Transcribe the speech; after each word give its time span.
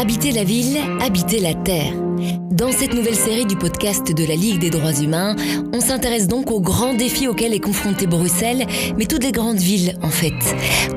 Habiter 0.00 0.32
la 0.32 0.44
ville, 0.44 0.78
habiter 1.02 1.40
la 1.40 1.52
terre. 1.52 1.92
Dans 2.50 2.72
cette 2.72 2.94
nouvelle 2.94 3.14
série 3.14 3.44
du 3.44 3.54
podcast 3.54 4.10
de 4.16 4.24
la 4.24 4.34
Ligue 4.34 4.58
des 4.58 4.70
droits 4.70 4.94
humains, 4.94 5.36
on 5.74 5.80
s'intéresse 5.82 6.26
donc 6.26 6.50
aux 6.50 6.62
grands 6.62 6.94
défis 6.94 7.28
auxquels 7.28 7.52
est 7.52 7.60
confrontée 7.60 8.06
Bruxelles, 8.06 8.66
mais 8.96 9.04
toutes 9.04 9.24
les 9.24 9.30
grandes 9.30 9.58
villes 9.58 9.98
en 10.00 10.08
fait. 10.08 10.32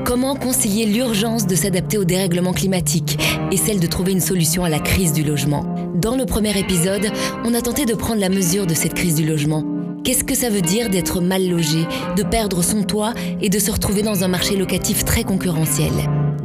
Comment 0.06 0.36
concilier 0.36 0.86
l'urgence 0.86 1.46
de 1.46 1.54
s'adapter 1.54 1.98
au 1.98 2.04
dérèglement 2.04 2.54
climatique 2.54 3.18
et 3.52 3.58
celle 3.58 3.78
de 3.78 3.86
trouver 3.86 4.12
une 4.12 4.22
solution 4.22 4.64
à 4.64 4.70
la 4.70 4.78
crise 4.78 5.12
du 5.12 5.22
logement? 5.22 5.66
Dans 5.96 6.16
le 6.16 6.24
premier 6.24 6.58
épisode, 6.58 7.10
on 7.44 7.52
a 7.52 7.60
tenté 7.60 7.84
de 7.84 7.92
prendre 7.92 8.22
la 8.22 8.30
mesure 8.30 8.66
de 8.66 8.72
cette 8.72 8.94
crise 8.94 9.16
du 9.16 9.26
logement. 9.26 9.64
Qu'est-ce 10.02 10.24
que 10.24 10.34
ça 10.34 10.48
veut 10.48 10.62
dire 10.62 10.88
d'être 10.88 11.20
mal 11.20 11.46
logé, 11.46 11.84
de 12.16 12.22
perdre 12.22 12.64
son 12.64 12.82
toit 12.84 13.12
et 13.42 13.50
de 13.50 13.58
se 13.58 13.70
retrouver 13.70 14.00
dans 14.00 14.24
un 14.24 14.28
marché 14.28 14.56
locatif 14.56 15.04
très 15.04 15.24
concurrentiel? 15.24 15.92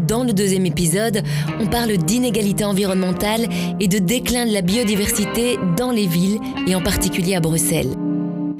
Dans 0.09 0.23
le 0.23 0.33
deuxième 0.33 0.65
épisode, 0.65 1.21
on 1.59 1.67
parle 1.67 1.95
d'inégalité 1.95 2.65
environnementale 2.65 3.47
et 3.79 3.87
de 3.87 3.99
déclin 3.99 4.47
de 4.47 4.51
la 4.51 4.61
biodiversité 4.61 5.57
dans 5.77 5.91
les 5.91 6.07
villes 6.07 6.39
et 6.67 6.73
en 6.73 6.81
particulier 6.81 7.35
à 7.35 7.39
Bruxelles. 7.39 7.91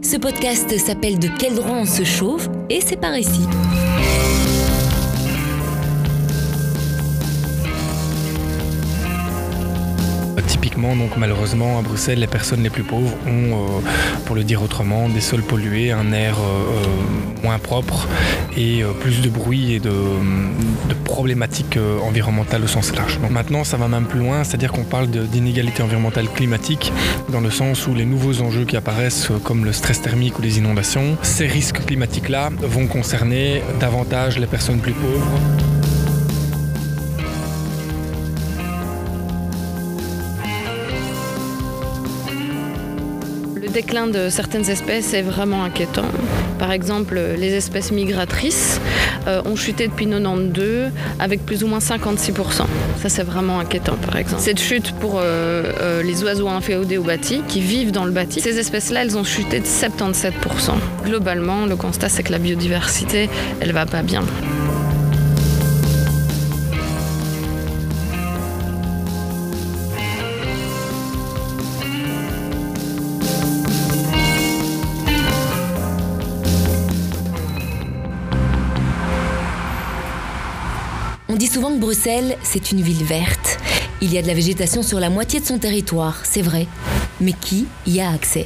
Ce 0.03 0.15
podcast 0.15 0.77
s'appelle 0.77 1.17
De 1.17 1.27
quel 1.39 1.55
droit 1.55 1.75
on 1.75 1.85
se 1.85 2.03
chauffe 2.03 2.49
et 2.69 2.81
c'est 2.81 2.97
par 2.97 3.17
ici. 3.17 3.41
Donc 10.81 11.17
malheureusement, 11.17 11.77
à 11.77 11.81
Bruxelles, 11.81 12.19
les 12.19 12.27
personnes 12.27 12.63
les 12.63 12.69
plus 12.69 12.83
pauvres 12.83 13.13
ont, 13.27 13.51
euh, 13.53 13.81
pour 14.25 14.35
le 14.35 14.45
dire 14.45 14.63
autrement, 14.63 15.09
des 15.09 15.19
sols 15.19 15.41
pollués, 15.41 15.91
un 15.91 16.13
air 16.13 16.37
euh, 16.39 16.43
euh, 16.43 17.43
moins 17.43 17.59
propre 17.59 18.07
et 18.57 18.81
plus 19.01 19.21
de 19.21 19.29
bruit 19.29 19.73
et 19.73 19.79
de, 19.79 19.91
problématiques 21.03 21.77
environnementales 22.03 22.63
au 22.63 22.67
sens 22.67 22.95
large. 22.95 23.19
Maintenant, 23.29 23.63
ça 23.63 23.77
va 23.77 23.87
même 23.87 24.05
plus 24.05 24.19
loin, 24.19 24.43
c'est-à-dire 24.43 24.71
qu'on 24.71 24.83
parle 24.83 25.07
d'inégalité 25.07 25.81
environnementale 25.81 26.29
climatique 26.29 26.93
dans 27.29 27.41
le 27.41 27.49
sens 27.49 27.87
où 27.87 27.93
les 27.93 28.05
nouveaux 28.05 28.41
enjeux 28.41 28.65
qui 28.65 28.77
apparaissent, 28.77 29.29
comme 29.43 29.65
le 29.65 29.73
stress 29.73 30.01
thermique 30.01 30.37
ou 30.39 30.41
les 30.41 30.59
inondations, 30.59 31.17
ces 31.21 31.47
risques 31.47 31.85
climatiques-là 31.85 32.51
vont 32.61 32.87
concerner 32.87 33.61
davantage 33.79 34.39
les 34.39 34.47
personnes 34.47 34.79
plus 34.79 34.93
pauvres. 34.93 35.78
Le 43.69 43.73
déclin 43.73 44.07
de 44.07 44.29
certaines 44.29 44.67
espèces 44.67 45.13
est 45.13 45.21
vraiment 45.21 45.63
inquiétant. 45.63 46.07
Par 46.57 46.71
exemple, 46.71 47.21
les 47.37 47.53
espèces 47.53 47.91
migratrices 47.91 48.81
euh, 49.27 49.43
ont 49.45 49.55
chuté 49.55 49.87
depuis 49.87 50.07
92 50.07 50.89
avec 51.19 51.45
plus 51.45 51.63
ou 51.63 51.67
moins 51.67 51.77
56%. 51.77 52.33
Ça, 52.97 53.09
c'est 53.09 53.21
vraiment 53.21 53.59
inquiétant, 53.59 53.95
par 53.97 54.15
exemple. 54.15 54.41
Cette 54.41 54.59
chute 54.59 54.91
pour 54.93 55.19
euh, 55.19 55.71
euh, 55.81 56.01
les 56.01 56.23
oiseaux 56.23 56.49
inféodés 56.49 56.97
au 56.97 57.03
bâti 57.03 57.43
qui 57.47 57.61
vivent 57.61 57.91
dans 57.91 58.05
le 58.05 58.11
bâti, 58.11 58.41
ces 58.41 58.57
espèces-là, 58.57 59.03
elles 59.03 59.19
ont 59.19 59.23
chuté 59.23 59.59
de 59.59 59.65
77%. 59.65 60.31
Globalement, 61.05 61.67
le 61.67 61.75
constat, 61.75 62.09
c'est 62.09 62.23
que 62.23 62.31
la 62.31 62.39
biodiversité, 62.39 63.29
elle 63.59 63.71
va 63.71 63.85
pas 63.85 64.01
bien. 64.01 64.23
Bruxelles, 81.89 82.37
c'est 82.43 82.71
une 82.71 82.81
ville 82.81 83.03
verte. 83.03 83.57
Il 83.99 84.13
y 84.13 84.19
a 84.19 84.21
de 84.21 84.27
la 84.27 84.35
végétation 84.35 84.83
sur 84.83 84.99
la 84.99 85.09
moitié 85.09 85.39
de 85.39 85.45
son 85.47 85.57
territoire, 85.57 86.19
c'est 86.23 86.43
vrai. 86.43 86.67
Mais 87.19 87.33
qui 87.33 87.65
y 87.87 87.99
a 87.99 88.11
accès? 88.11 88.45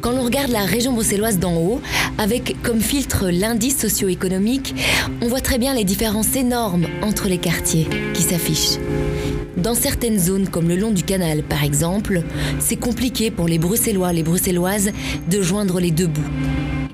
Quand 0.00 0.12
l'on 0.12 0.22
regarde 0.22 0.52
la 0.52 0.64
région 0.64 0.92
bruxelloise 0.92 1.40
d'en 1.40 1.56
haut, 1.56 1.80
avec 2.18 2.62
comme 2.62 2.80
filtre 2.80 3.30
l'indice 3.30 3.80
socio-économique, 3.80 4.76
on 5.20 5.26
voit 5.26 5.40
très 5.40 5.58
bien 5.58 5.74
les 5.74 5.82
différences 5.82 6.36
énormes 6.36 6.86
entre 7.02 7.26
les 7.26 7.38
quartiers 7.38 7.88
qui 8.14 8.22
s'affichent. 8.22 8.78
Dans 9.56 9.74
certaines 9.74 10.20
zones, 10.20 10.46
comme 10.46 10.68
le 10.68 10.76
long 10.76 10.92
du 10.92 11.02
canal 11.02 11.42
par 11.42 11.64
exemple, 11.64 12.22
c'est 12.60 12.76
compliqué 12.76 13.32
pour 13.32 13.48
les 13.48 13.58
Bruxellois, 13.58 14.12
les 14.12 14.22
Bruxelloises 14.22 14.92
de 15.28 15.42
joindre 15.42 15.80
les 15.80 15.90
deux 15.90 16.06
bouts. 16.06 16.22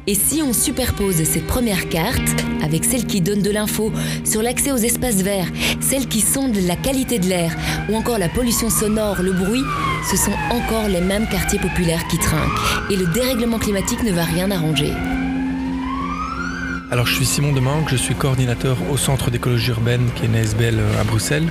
Et 0.08 0.14
si 0.14 0.40
on 0.40 0.52
superpose 0.52 1.24
cette 1.24 1.48
première 1.48 1.88
carte 1.88 2.44
avec 2.62 2.84
celle 2.84 3.06
qui 3.06 3.20
donne 3.20 3.42
de 3.42 3.50
l'info 3.50 3.92
sur 4.24 4.40
l'accès 4.40 4.70
aux 4.70 4.76
espaces 4.76 5.22
verts, 5.22 5.48
celle 5.80 6.06
qui 6.06 6.20
sonde 6.20 6.54
la 6.54 6.76
qualité 6.76 7.18
de 7.18 7.26
l'air 7.26 7.56
ou 7.88 7.96
encore 7.96 8.18
la 8.18 8.28
pollution 8.28 8.70
sonore, 8.70 9.20
le 9.22 9.32
bruit, 9.32 9.64
ce 10.08 10.16
sont 10.16 10.34
encore 10.50 10.88
les 10.88 11.00
mêmes 11.00 11.28
quartiers 11.28 11.58
populaires 11.58 12.06
qui 12.08 12.18
trinquent. 12.18 12.90
Et 12.90 12.96
le 12.96 13.06
dérèglement 13.06 13.58
climatique 13.58 14.04
ne 14.04 14.12
va 14.12 14.22
rien 14.22 14.48
arranger. 14.52 14.92
Alors 16.88 17.04
je 17.04 17.16
suis 17.16 17.26
Simon 17.26 17.52
Demanque, 17.52 17.88
je 17.90 17.96
suis 17.96 18.14
coordinateur 18.14 18.76
au 18.92 18.96
Centre 18.96 19.32
d'écologie 19.32 19.70
urbaine 19.70 20.08
qui 20.14 20.24
est 20.24 20.28
NSBL 20.28 20.78
à 21.00 21.02
Bruxelles. 21.02 21.48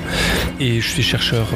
Et 0.61 0.79
je 0.79 0.87
suis 0.87 1.03
chercheur 1.03 1.47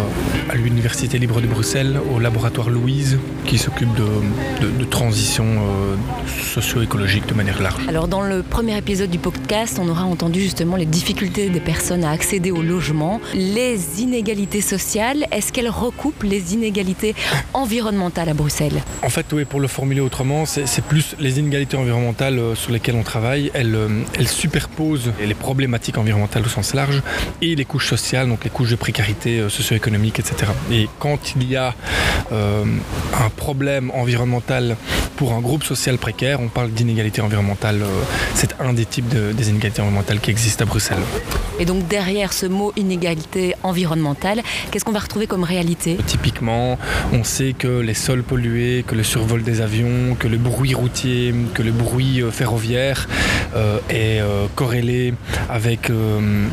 à 0.50 0.56
l'Université 0.56 1.18
libre 1.18 1.40
de 1.40 1.48
Bruxelles 1.48 1.98
au 2.14 2.20
laboratoire 2.20 2.70
Louise 2.70 3.18
qui 3.46 3.58
s'occupe 3.58 3.90
de, 3.96 4.84
transition 4.84 5.46
euh, 5.46 5.96
socio-écologique 6.28 7.26
de 7.28 7.34
manière 7.34 7.62
large. 7.62 7.88
Alors 7.88 8.08
dans 8.08 8.22
le 8.22 8.44
premier 8.44 8.78
épisode 8.78 9.10
du 9.10 9.20
podcast, 9.20 9.80
on 9.82 9.88
aura 9.88 10.04
entendu 10.04 10.42
justement 10.42 10.76
les 10.76 10.86
difficultés 10.86 11.50
des 11.50 11.60
personnes 11.60 12.04
à 12.04 12.12
accéder 12.12 12.52
au 12.52 12.62
logement, 12.62 13.22
les 13.34 14.02
inégalités 14.02 14.62
sociales, 14.62 15.26
est-ce 15.32 15.54
qu'elles 15.54 15.70
recoupent 15.70 16.24
les 16.24 16.54
inégalités 16.54 17.16
environnementales 17.54 18.30
à 18.30 18.34
Bruxelles? 18.34 18.82
En 19.04 19.10
fait 19.10 19.26
oui, 19.32 19.46
pour 19.46 19.60
le 19.60 19.68
formuler 19.68 20.02
autrement, 20.02 20.46
c'est 20.46 20.84
plus 20.84 21.16
les 21.20 21.40
inégalités 21.40 21.78
environnementales 21.78 22.40
euh, 22.40 22.56
sur 22.56 22.72
lesquelles 22.72 22.96
on 22.96 23.04
travaille, 23.04 23.52
euh, 23.56 23.69
elle, 24.18 24.28
superpose 24.28 25.12
les 25.20 25.34
problématiques 25.34 25.98
environnementales 25.98 26.44
au 26.46 26.50
sens 26.50 26.74
large 26.74 27.02
et 27.42 27.56
les 27.56 27.66
couches 27.66 27.88
sociales, 27.88 28.28
donc 28.28 28.44
les 28.44 28.50
couches 28.50 28.72
de 28.72 28.76
précarité 28.76 29.40
euh, 29.40 29.50
socio-économique, 29.50 30.20
etc. 30.20 30.52
Et 30.72 30.88
quand 31.00 31.36
il 31.36 31.50
y 31.50 31.56
a 31.56 31.74
euh, 32.32 32.64
un 33.20 33.30
problème 33.30 33.92
environnemental 33.92 34.78
pour 35.20 35.34
un 35.34 35.42
groupe 35.42 35.66
social 35.66 35.98
précaire, 35.98 36.40
on 36.40 36.48
parle 36.48 36.72
d'inégalité 36.72 37.20
environnementale. 37.20 37.82
c'est 38.36 38.56
un 38.62 38.72
des 38.72 38.86
types 38.86 39.10
des 39.10 39.50
inégalités 39.50 39.82
environnementales 39.82 40.22
qui 40.22 40.32
existent 40.32 40.64
à 40.64 40.66
Bruxelles. 40.66 41.04
Et 41.60 41.66
donc 41.66 41.90
derrière 41.90 42.32
ce 42.32 42.46
mot 42.46 42.72
inégalité 42.78 43.54
environnementale, 43.64 44.42
qu'est-ce 44.72 44.86
qu'on 44.86 44.94
va 44.94 45.00
retrouver 45.00 45.28
comme 45.28 45.44
réalité? 45.44 45.98
Typiquement, 46.08 46.80
on 47.12 47.26
sait 47.26 47.52
que 47.52 47.82
les 47.82 47.96
sols 47.96 48.24
pollués, 48.24 48.86
que 48.88 48.96
le 48.96 49.04
survol 49.04 49.44
des 49.44 49.60
avions, 49.60 50.16
que 50.18 50.30
le 50.30 50.38
bruit 50.38 50.74
routier, 50.74 51.36
que 51.54 51.64
le 51.64 51.74
bruit 51.74 52.24
ferroviaire 52.32 53.06
euh, 53.56 53.80
est 53.90 54.22
euh, 54.22 54.46
corrélé 54.56 55.16
avec 55.50 55.90
euh, 55.90 56.48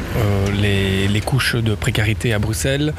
les, 0.59 1.21
couches 1.21 1.57
de 1.57 1.75
précarité 1.75 2.33
à 2.33 2.39
Bruxelles. 2.39 2.93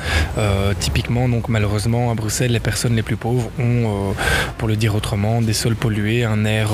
typiquement, 0.80 1.30
donc 1.30 1.48
malheureusement, 1.48 2.12
à 2.12 2.16
Bruxelles, 2.16 2.52
les 2.52 2.60
personnes 2.60 2.96
les 2.96 3.04
plus 3.04 3.16
pauvres 3.16 3.50
ont, 3.58 4.14
pour 4.58 4.68
le 4.68 4.76
dire 4.76 4.96
autrement, 4.96 5.42
des 5.42 5.54
sols 5.58 5.76
pollués, 5.76 6.24
un 6.24 6.46
air 6.46 6.70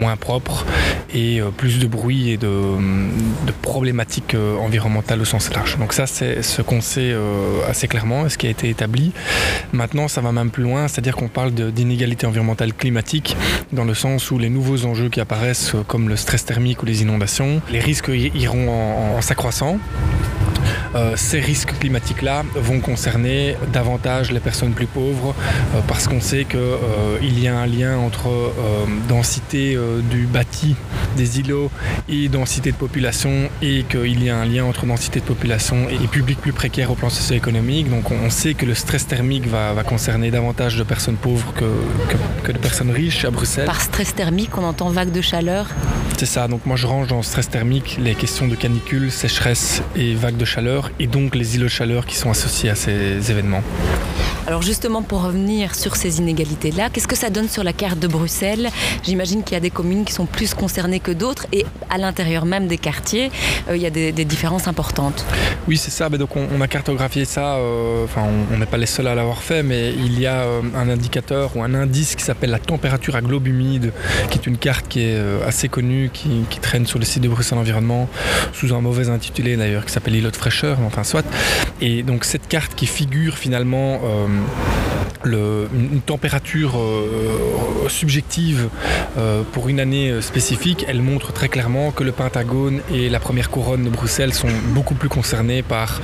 moins 0.00 0.16
propre 0.16 0.64
et 1.14 1.40
plus 1.56 1.78
de 1.78 1.86
bruit 1.86 2.30
et 2.30 2.36
de, 2.36 2.48
problématiques 3.60 4.36
environnementales 4.60 5.20
au 5.20 5.24
sens 5.24 5.52
large. 5.52 5.78
Donc 5.78 5.92
ça, 5.92 6.06
c'est 6.06 6.42
ce 6.42 6.62
qu'on 6.62 6.80
sait 6.80 7.14
assez 7.68 7.88
clairement, 7.88 8.28
ce 8.28 8.38
qui 8.38 8.46
a 8.46 8.50
été 8.50 8.68
établi. 8.68 9.12
Maintenant, 9.72 10.08
ça 10.08 10.20
va 10.20 10.32
même 10.32 10.50
plus 10.50 10.62
loin, 10.62 10.88
c'est-à-dire 10.88 11.16
qu'on 11.16 11.28
parle 11.28 11.52
d'inégalité 11.52 12.26
environnementale 12.26 12.72
climatique 12.72 13.36
dans 13.72 13.84
le 13.84 13.94
sens 13.94 14.30
où 14.30 14.38
les 14.38 14.48
nouveaux 14.48 14.84
enjeux 14.86 15.08
qui 15.08 15.20
apparaissent 15.20 15.74
comme 15.86 16.08
le 16.08 16.16
stress 16.16 16.44
thermique 16.44 16.82
ou 16.82 16.86
les 16.86 17.02
inondations, 17.02 17.60
les 17.70 17.80
risques 17.80 18.10
iront 18.34 18.70
en, 19.16 19.20
s'accroissant. 19.20 19.78
Euh, 20.94 21.14
ces 21.16 21.40
risques 21.40 21.78
climatiques-là 21.78 22.44
vont 22.54 22.80
concerner 22.80 23.56
davantage 23.72 24.30
les 24.30 24.40
personnes 24.40 24.72
plus 24.72 24.86
pauvres 24.86 25.34
euh, 25.74 25.80
parce 25.88 26.06
qu'on 26.06 26.20
sait 26.20 26.44
qu'il 26.44 26.60
euh, 26.60 27.18
y 27.22 27.48
a 27.48 27.56
un 27.56 27.66
lien 27.66 27.96
entre 27.98 28.30
densité 29.08 29.76
du 30.10 30.26
bâti 30.26 30.76
des 31.16 31.40
îlots 31.40 31.70
et 32.08 32.28
densité 32.28 32.72
de 32.72 32.76
population 32.76 33.48
et 33.60 33.84
qu'il 33.84 34.22
y 34.22 34.30
a 34.30 34.36
un 34.36 34.44
lien 34.44 34.64
entre 34.64 34.86
densité 34.86 35.20
de 35.20 35.24
population 35.24 35.88
et 35.88 36.06
public 36.06 36.40
plus 36.40 36.52
précaire 36.52 36.90
au 36.90 36.94
plan 36.94 37.10
socio-économique. 37.10 37.90
Donc 37.90 38.10
on 38.10 38.30
sait 38.30 38.54
que 38.54 38.66
le 38.66 38.74
stress 38.74 39.06
thermique 39.06 39.46
va, 39.46 39.74
concerner 39.84 40.30
davantage 40.30 40.76
de 40.76 40.82
personnes 40.84 41.16
pauvres 41.16 41.52
que, 41.54 41.64
que 42.44 42.52
de 42.52 42.58
personnes 42.58 42.90
riches 42.90 43.24
à 43.24 43.30
Bruxelles. 43.30 43.66
Par 43.66 43.80
stress 43.80 44.14
thermique, 44.14 44.56
on 44.56 44.64
entend 44.64 44.90
vague 44.90 45.10
de 45.10 45.20
chaleur 45.20 45.66
c'est 46.22 46.26
ça, 46.26 46.46
donc 46.46 46.66
moi 46.66 46.76
je 46.76 46.86
range 46.86 47.08
dans 47.08 47.20
stress 47.22 47.50
thermique 47.50 47.98
les 48.00 48.14
questions 48.14 48.46
de 48.46 48.54
canicule, 48.54 49.10
sécheresse 49.10 49.82
et 49.96 50.14
vagues 50.14 50.36
de 50.36 50.44
chaleur, 50.44 50.81
et 50.98 51.06
donc 51.06 51.34
les 51.34 51.56
îlots 51.56 51.64
de 51.64 51.68
chaleur 51.68 52.06
qui 52.06 52.16
sont 52.16 52.30
associés 52.30 52.70
à 52.70 52.74
ces 52.74 53.30
événements. 53.30 53.62
Alors 54.48 54.60
justement, 54.60 55.02
pour 55.02 55.22
revenir 55.22 55.76
sur 55.76 55.94
ces 55.94 56.18
inégalités-là, 56.18 56.90
qu'est-ce 56.90 57.06
que 57.06 57.14
ça 57.14 57.30
donne 57.30 57.48
sur 57.48 57.62
la 57.62 57.72
carte 57.72 58.00
de 58.00 58.08
Bruxelles? 58.08 58.70
J'imagine 59.04 59.44
qu'il 59.44 59.54
y 59.54 59.56
a 59.56 59.60
des 59.60 59.70
communes 59.70 60.04
qui 60.04 60.12
sont 60.12 60.26
plus 60.26 60.52
concernées 60.52 60.98
que 60.98 61.12
d'autres 61.12 61.46
et 61.52 61.64
à 61.90 61.98
l'intérieur 61.98 62.44
même 62.44 62.66
des 62.66 62.78
quartiers, 62.78 63.30
euh, 63.68 63.76
il 63.76 63.82
y 63.82 63.86
a 63.86 63.90
des, 63.90 64.12
différences 64.24 64.66
importantes. 64.66 65.24
Oui, 65.68 65.76
c'est 65.76 65.90
ça. 65.90 66.08
Donc 66.08 66.36
on, 66.36 66.60
a 66.60 66.66
cartographié 66.66 67.24
ça. 67.24 67.56
Euh, 67.56 68.06
on 68.52 68.58
n'est 68.58 68.66
pas 68.66 68.78
les 68.78 68.86
seuls 68.86 69.06
à 69.06 69.14
l'avoir 69.14 69.42
fait, 69.42 69.62
mais 69.62 69.92
il 69.92 70.18
y 70.18 70.26
a 70.26 70.42
euh, 70.42 70.60
un 70.76 70.88
indicateur 70.88 71.56
ou 71.56 71.62
un 71.62 71.74
indice 71.74 72.16
qui 72.16 72.24
s'appelle 72.24 72.50
la 72.50 72.58
température 72.58 73.14
à 73.14 73.20
globe 73.20 73.46
humide, 73.46 73.92
qui 74.30 74.38
est 74.38 74.46
une 74.46 74.58
carte 74.58 74.88
qui 74.88 75.02
est 75.02 75.20
assez 75.46 75.68
connue, 75.68 76.10
qui, 76.12 76.44
traîne 76.60 76.86
sur 76.86 76.98
le 76.98 77.04
site 77.04 77.22
de 77.22 77.28
Bruxelles 77.28 77.58
Environnement 77.58 78.08
sous 78.52 78.72
un 78.72 78.80
mauvais 78.80 79.08
intitulé 79.08 79.56
d'ailleurs, 79.56 79.84
qui 79.84 79.92
s'appelle 79.92 80.14
l'îlot 80.14 80.30
de 80.30 80.36
fraîcheur. 80.36 80.78
Enfin, 80.86 81.04
soit. 81.04 81.26
Et 81.80 82.02
donc 82.02 82.24
cette 82.24 82.48
carte 82.48 82.74
qui 82.74 82.86
figure 82.86 83.36
finalement 83.36 84.00
le, 85.24 85.68
une 85.72 86.00
température 86.00 86.78
euh, 86.78 87.88
subjective 87.88 88.68
euh, 89.16 89.42
pour 89.52 89.68
une 89.68 89.78
année 89.78 90.20
spécifique, 90.20 90.84
elle 90.88 91.00
montre 91.00 91.32
très 91.32 91.48
clairement 91.48 91.92
que 91.92 92.02
le 92.02 92.12
Pentagone 92.12 92.80
et 92.92 93.08
la 93.08 93.20
première 93.20 93.50
couronne 93.50 93.84
de 93.84 93.90
Bruxelles 93.90 94.34
sont 94.34 94.48
beaucoup 94.74 94.94
plus 94.94 95.08
concernés 95.08 95.62
par 95.62 96.00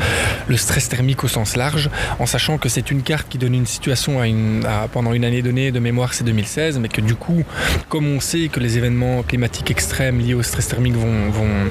le 0.46 0.56
stress 0.56 0.88
thermique 0.88 1.24
au 1.24 1.28
sens 1.28 1.56
large, 1.56 1.90
en 2.18 2.26
sachant 2.26 2.58
que 2.58 2.68
c'est 2.68 2.90
une 2.90 3.02
carte 3.02 3.28
qui 3.28 3.38
donne 3.38 3.54
une 3.54 3.66
situation 3.66 4.20
à 4.20 4.26
une, 4.26 4.66
pendant 4.92 5.12
une 5.12 5.24
année 5.24 5.42
donnée, 5.42 5.72
de 5.72 5.80
mémoire 5.80 6.14
c'est 6.14 6.24
2016, 6.24 6.78
mais 6.78 6.88
que 6.88 7.00
du 7.00 7.14
coup, 7.14 7.44
comme 7.88 8.06
on 8.06 8.20
sait 8.20 8.48
que 8.48 8.60
les 8.60 8.78
événements 8.78 9.22
climatiques 9.22 9.70
extrêmes 9.70 10.18
liés 10.20 10.34
au 10.34 10.42
stress 10.42 10.68
thermique 10.68 10.94
vont, 10.94 11.06
euh, 11.06 11.68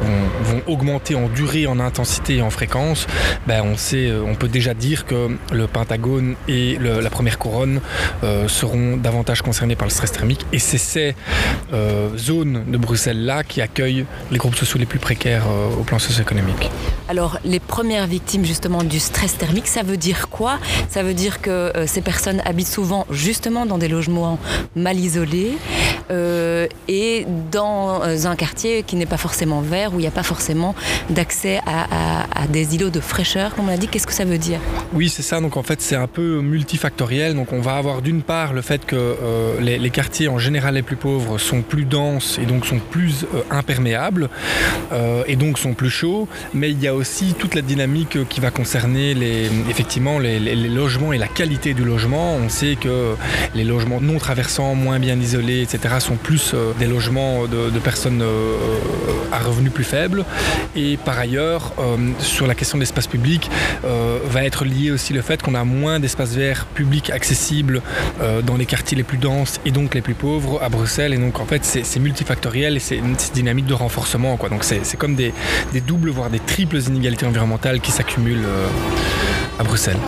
vont, 0.00 0.21
vont 0.66 0.72
augmenter 0.72 1.14
en 1.14 1.28
durée, 1.28 1.66
en 1.66 1.78
intensité 1.80 2.36
et 2.36 2.42
en 2.42 2.50
fréquence, 2.50 3.06
ben 3.46 3.62
on, 3.64 3.76
sait, 3.76 4.12
on 4.12 4.34
peut 4.34 4.48
déjà 4.48 4.74
dire 4.74 5.06
que 5.06 5.36
le 5.52 5.66
Pentagone 5.66 6.34
et 6.48 6.78
la 6.78 7.10
première 7.10 7.38
couronne 7.38 7.80
euh, 8.24 8.48
seront 8.48 8.96
davantage 8.96 9.42
concernés 9.42 9.76
par 9.76 9.86
le 9.86 9.92
stress 9.92 10.12
thermique. 10.12 10.46
Et 10.52 10.58
c'est 10.58 10.78
ces 10.78 11.14
euh, 11.72 12.16
zones 12.16 12.64
de 12.66 12.76
Bruxelles-là 12.76 13.44
qui 13.44 13.60
accueillent 13.60 14.06
les 14.30 14.38
groupes 14.38 14.54
sociaux 14.54 14.78
les 14.78 14.86
plus 14.86 14.98
précaires 14.98 15.44
euh, 15.48 15.80
au 15.80 15.82
plan 15.82 15.98
socio-économique. 15.98 16.70
Alors, 17.08 17.38
les 17.44 17.60
premières 17.60 18.06
victimes 18.06 18.44
justement 18.44 18.82
du 18.82 19.00
stress 19.00 19.36
thermique, 19.36 19.66
ça 19.66 19.82
veut 19.82 19.96
dire 19.96 20.28
quoi? 20.28 20.58
Ça 20.88 21.02
veut 21.02 21.14
dire 21.14 21.40
que 21.40 21.72
ces 21.86 22.00
personnes 22.00 22.40
habitent 22.44 22.68
souvent 22.68 23.06
justement 23.10 23.66
dans 23.66 23.78
des 23.78 23.88
logements 23.88 24.38
mal 24.76 24.98
isolés 24.98 25.52
et 26.88 27.26
dans 27.50 28.02
un 28.02 28.36
quartier 28.36 28.82
qui 28.82 28.96
n'est 28.96 29.06
pas 29.06 29.16
forcément 29.16 29.60
vert, 29.60 29.94
où 29.94 29.98
il 29.98 30.02
n'y 30.02 30.08
a 30.08 30.12
pas 30.12 30.22
forcément 30.22 30.51
d'accès 31.10 31.60
à, 31.66 32.46
des 32.48 32.74
îlots 32.74 32.90
de 32.90 33.00
fraîcheur, 33.00 33.54
comme 33.54 33.68
on 33.68 33.72
a 33.72 33.76
dit. 33.76 33.88
Qu'est-ce 33.88 34.06
que 34.06 34.12
ça 34.12 34.24
veut 34.24 34.38
dire? 34.38 34.58
Oui, 34.92 35.08
c'est 35.08 35.22
ça. 35.22 35.40
Donc 35.40 35.56
en 35.56 35.62
fait, 35.62 35.80
c'est 35.80 35.96
un 35.96 36.06
peu 36.06 36.40
multifactoriel. 36.40 37.34
Donc 37.34 37.52
on 37.52 37.60
va 37.60 37.76
avoir 37.76 38.02
d'une 38.02 38.22
part 38.22 38.52
le 38.52 38.62
fait 38.62 38.84
que 38.84 38.96
euh, 38.96 39.60
les, 39.60 39.90
quartiers 39.90 40.28
en 40.28 40.38
général 40.38 40.74
les 40.74 40.82
plus 40.82 40.96
pauvres 40.96 41.38
sont 41.38 41.62
plus 41.62 41.84
denses 41.84 42.38
et 42.40 42.46
donc 42.46 42.64
sont 42.64 42.78
plus 42.78 43.24
euh, 43.34 43.42
imperméables 43.50 44.30
euh, 44.92 45.22
et 45.26 45.36
donc 45.36 45.58
sont 45.58 45.74
plus 45.74 45.90
chauds. 45.90 46.28
Mais 46.54 46.70
il 46.70 46.80
y 46.80 46.88
a 46.88 46.94
aussi 46.94 47.34
toute 47.38 47.54
la 47.54 47.62
dynamique 47.62 48.28
qui 48.28 48.40
va 48.40 48.50
concerner 48.50 49.14
les, 49.14 49.46
effectivement 49.68 50.18
les, 50.18 50.38
logements 50.68 51.12
et 51.12 51.18
la 51.18 51.28
qualité 51.28 51.74
du 51.74 51.84
logement. 51.84 52.34
On 52.34 52.48
sait 52.48 52.76
que 52.76 53.14
les 53.54 53.64
logements 53.64 54.00
non 54.00 54.18
traversants, 54.18 54.74
moins 54.74 54.98
bien 54.98 55.18
isolés, 55.18 55.62
etc. 55.62 55.96
sont 55.98 56.16
plus 56.16 56.54
des 56.78 56.86
logements 56.86 57.46
de 57.46 57.78
personnes 57.78 58.22
à 59.30 59.38
revenus 59.38 59.72
plus 59.72 59.84
faibles. 59.84 60.24
Et 60.74 60.96
par 60.96 61.18
ailleurs, 61.18 61.72
sur 62.18 62.46
la 62.46 62.54
question 62.54 62.78
de 62.78 62.82
l'espace 62.82 63.06
public, 63.06 63.50
va 63.82 64.44
être 64.44 64.64
lié 64.64 64.90
aussi 64.90 65.12
le 65.12 65.22
fait 65.22 65.42
qu'on 65.42 65.54
a 65.54 65.64
moins 65.64 66.00
d'espaces 66.00 66.34
verts 66.34 66.66
publics 66.66 67.10
accessibles 67.10 67.82
euh, 68.20 68.42
dans 68.42 68.56
les 68.56 68.66
quartiers 68.66 68.96
les 68.96 69.02
plus 69.02 69.18
denses 69.18 69.60
et 69.64 69.70
donc 69.70 69.94
les 69.94 70.00
plus 70.00 70.14
pauvres 70.14 70.62
à 70.62 70.68
Bruxelles. 70.68 71.14
Et 71.14 71.18
donc 71.18 71.40
en 71.40 71.46
fait 71.46 71.64
c'est 71.64 72.00
multifactoriel 72.00 72.76
et 72.76 72.80
c'est 72.80 72.96
une 72.96 73.16
dynamique 73.34 73.66
de 73.66 73.74
renforcement. 73.74 74.38
Donc 74.50 74.64
c'est 74.64 74.96
comme 74.96 75.14
des, 75.14 75.32
doubles, 75.86 76.10
voire 76.10 76.30
des 76.30 76.40
triples 76.40 76.78
inégalités 76.78 77.26
environnementales 77.26 77.80
qui 77.80 77.92
s'accumulent. 77.92 78.46
À 79.58 79.64
Bruxelles. 79.64 79.98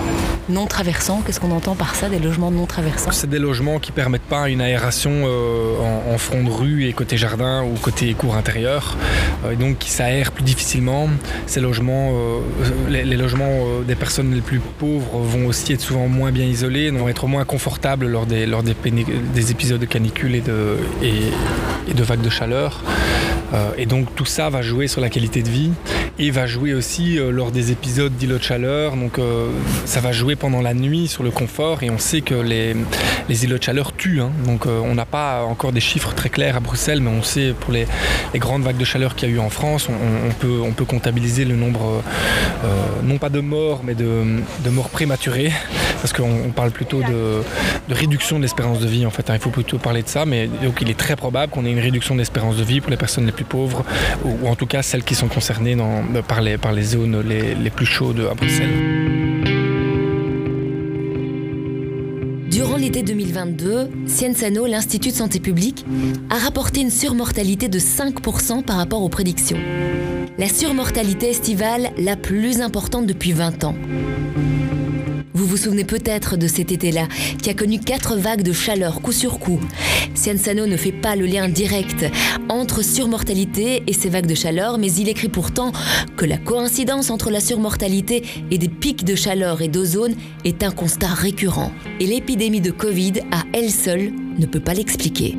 Non 0.49 0.67
traversants, 0.67 1.23
qu'est-ce 1.25 1.41
qu'on 1.41 1.53
entend 1.53 1.75
par 1.75 1.95
ça, 1.95 2.09
des 2.09 2.19
logements 2.19 2.51
non 2.51 2.67
traversants? 2.67 3.13
C'est 3.13 3.31
des 3.31 3.39
logements 3.39 3.79
qui 3.79 3.93
permettent 3.93 4.23
pas 4.23 4.49
une 4.49 4.61
aération 4.61 5.11
euh, 5.13 6.13
en, 6.13 6.19
front 6.19 6.45
de 6.45 6.51
rue 6.51 6.87
et 6.87 6.93
côté 6.93 7.17
jardin 7.17 7.63
ou 7.65 7.79
côté 7.79 8.13
cour 8.15 8.37
intérieur, 8.37 8.97
euh, 9.45 9.53
et 9.53 9.57
donc 9.57 9.79
qui 9.79 9.91
s'aèrent 9.91 10.33
plus 10.33 10.45
difficilement. 10.45 11.09
Ces 11.47 11.61
logements, 11.61 12.13
euh, 12.13 12.41
les, 12.91 13.17
logements 13.17 13.81
des 13.87 13.95
personnes 13.95 14.35
les 14.35 14.41
plus 14.43 14.61
pauvres 14.61 15.19
vont 15.19 15.47
aussi 15.47 15.73
être 15.73 15.81
souvent 15.81 16.09
moins 16.09 16.31
bien 16.31 16.45
isolés, 16.45 16.91
vont 16.91 17.09
être 17.09 17.27
moins 17.27 17.45
confortables 17.45 18.07
lors 18.07 18.27
des, 18.27 18.47
lors 18.47 18.63
des, 18.63 18.75
des 19.35 19.51
épisodes 19.51 19.81
de 19.81 19.87
canicule 19.87 20.35
et 20.35 20.43
de, 20.43 20.77
et 21.03 21.95
de 21.95 22.03
vagues 22.03 22.23
de 22.23 22.31
chaleur. 22.31 22.83
Et 23.77 23.87
donc 23.87 24.15
tout 24.15 24.25
ça 24.25 24.51
va 24.51 24.63
jouer 24.63 24.87
sur 24.87 25.01
la 25.01 25.09
qualité 25.09 25.43
de 25.43 25.49
vie 25.49 25.71
et 26.19 26.31
va 26.31 26.47
jouer 26.47 26.75
aussi 26.75 27.19
lors 27.19 27.51
des 27.51 27.73
épisodes 27.73 28.15
d'îlots 28.17 28.39
de 28.39 28.43
chaleur. 28.43 28.97
Donc 28.97 29.19
euh, 29.19 29.49
ça 29.85 30.01
va 30.01 30.13
jouer 30.13 30.37
pendant 30.37 30.61
la 30.61 30.75
nuit 30.75 31.09
sur 31.09 31.23
le 31.23 31.31
confort 31.31 31.83
et 31.83 31.91
on 31.91 31.99
sait 31.99 32.21
que 32.21 32.35
les, 32.35 32.75
îlots 33.45 33.59
de 33.59 33.63
chaleur 33.63 33.93
tuent. 33.93 34.21
Hein. 34.21 34.31
Donc 34.47 34.67
euh, 34.67 34.81
on 34.85 34.95
n'a 34.95 35.07
pas 35.07 35.43
encore 35.45 35.73
des 35.73 35.81
chiffres 35.81 36.15
très 36.15 36.29
clairs 36.29 36.57
à 36.57 36.61
Bruxelles, 36.61 37.01
mais 37.01 37.11
on 37.11 37.23
sait 37.23 37.55
pour 37.59 37.73
les, 37.73 37.87
grandes 38.37 38.63
vagues 38.63 38.77
de 38.77 38.85
chaleur 38.85 39.15
qu'il 39.15 39.29
y 39.29 39.33
a 39.33 39.35
eu 39.35 39.39
en 39.39 39.51
France, 39.51 39.89
on, 39.89 40.73
peut, 40.73 40.85
comptabiliser 40.85 41.45
le 41.45 41.57
nombre, 41.57 42.03
euh, 42.65 42.85
non 43.03 43.19
pas 43.19 43.31
de 43.31 43.41
morts, 43.41 43.83
mais 43.85 43.95
de, 43.95 44.71
morts 44.71 44.91
prématurées, 44.91 45.53
parce 46.01 46.13
qu'on 46.13 46.51
parle 46.55 46.71
plutôt 46.71 47.01
de, 47.01 47.43
réduction 47.95 48.39
de 48.39 48.43
l'espérance 48.43 48.81
de 48.81 48.87
vie 48.87 49.07
en 49.07 49.11
fait. 49.11 49.31
Hein. 49.31 49.35
Il 49.35 49.41
faut 49.41 49.51
plutôt 49.51 49.79
parler 49.79 50.03
de 50.03 50.09
ça, 50.09 50.27
mais 50.27 50.49
donc 50.63 50.79
il 50.81 50.91
est 50.91 50.99
très 50.99 51.17
probable 51.17 51.53
qu'on 51.53 51.65
ait 51.65 51.71
une 51.71 51.81
réduction 51.81 52.15
de 52.15 52.21
l'espérance 52.21 52.57
de 52.57 52.65
vie 52.65 52.81
pour 52.81 52.91
les 52.91 52.97
personnes 52.97 53.27
les 53.27 53.33
plus 53.33 53.44
pauvres, 53.45 53.85
ou, 54.25 54.49
en 54.49 54.57
tout 54.57 54.67
cas 54.67 54.83
celles 54.83 55.05
qui 55.05 55.15
sont 55.15 55.29
concernées 55.29 55.77
par, 56.27 56.41
les, 56.41 56.59
par 56.59 56.73
les 56.73 56.83
zones 56.83 57.21
les, 57.21 57.55
les 57.55 57.71
plus 57.71 57.87
chaudes 57.87 58.29
à 58.31 58.35
Bruxelles. 58.35 59.25
Durant 62.51 62.77
l'été 62.77 63.03
2022, 63.03 63.91
Sciensano, 64.07 64.67
l'Institut 64.67 65.09
de 65.09 65.15
santé 65.15 65.41
publique, 65.41 65.85
a 66.31 66.39
rapporté 66.39 66.83
une 66.83 66.91
surmortalité 66.91 67.69
de 67.69 67.81
5% 67.81 68.63
par 68.63 68.77
rapport 68.77 69.03
aux 69.03 69.09
prédictions. 69.09 69.59
La 70.39 70.49
surmortalité 70.49 71.31
estivale 71.31 71.91
la 71.99 72.17
plus 72.17 72.61
importante 72.61 73.07
depuis 73.07 73.33
20 73.33 73.65
ans. 73.65 73.75
Vous 75.37 75.47
vous 75.47 75.57
souvenez 75.57 75.83
peut-être 75.83 76.37
de 76.37 76.47
cet 76.47 76.71
été-là, 76.71 77.09
qui 77.43 77.51
a 77.51 77.55
connu 77.55 77.81
quatre 77.81 78.17
vagues 78.17 78.43
de 78.45 78.53
chaleur 78.53 79.01
coup 79.01 79.11
sur 79.11 79.41
coup. 79.41 79.59
Cienzano 80.15 80.67
ne 80.67 80.77
fait 80.77 80.93
pas 80.93 81.17
le 81.17 81.27
lien 81.27 81.49
direct 81.49 82.07
entre 82.49 82.85
surmortalité 82.85 83.83
et 83.89 83.93
ces 83.93 84.11
vagues 84.11 84.29
de 84.29 84.37
chaleur, 84.37 84.79
mais 84.79 84.93
il 84.93 85.09
écrit 85.09 85.29
pourtant 85.29 85.73
que 86.17 86.25
la 86.25 86.39
coïncidence 86.39 87.11
entre 87.11 87.33
la 87.33 87.41
surmortalité 87.41 88.23
et 88.53 88.59
des 88.59 88.69
pics 88.69 89.05
de 89.05 89.17
chaleur 89.17 89.61
et 89.61 89.69
d'ozone 89.69 90.15
est 90.45 90.63
un 90.63 90.71
constat 90.71 91.09
récurrent. 91.09 91.73
Et 91.99 92.07
l'épidémie 92.07 92.61
de 92.61 92.71
Covid, 92.71 93.15
à 93.33 93.43
elle 93.53 93.73
seule, 93.73 94.13
ne 94.39 94.47
peut 94.47 94.61
pas 94.61 94.75
l'expliquer. 94.75 95.37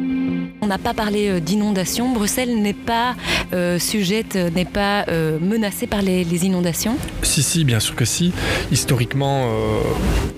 On 0.61 0.67
n'a 0.67 0.77
pas 0.77 0.93
parlé 0.93 1.27
euh, 1.27 1.39
d'inondation. 1.39 2.13
Bruxelles 2.13 2.61
n'est 2.61 2.73
pas 2.73 3.15
euh, 3.53 3.77
sujette, 3.77 4.35
euh, 4.35 4.49
n'est 4.49 4.65
pas 4.65 5.05
menacée 5.41 5.87
par 5.87 6.01
les, 6.01 6.23
inondations 6.45 6.97
Si, 7.21 7.43
si, 7.43 7.63
bien 7.63 7.79
sûr 7.79 7.95
que 7.95 8.05
si. 8.05 8.31
Historiquement, 8.71 9.47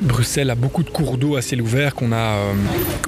Bruxelles 0.02 0.50
a 0.50 0.56
beaucoup 0.56 0.84
de 0.84 0.90
cours 0.90 1.18
d'eau 1.18 1.36
à 1.36 1.42
ciel 1.42 1.62
ouvert 1.62 1.96
qu'on 1.96 2.12
a, 2.12 2.38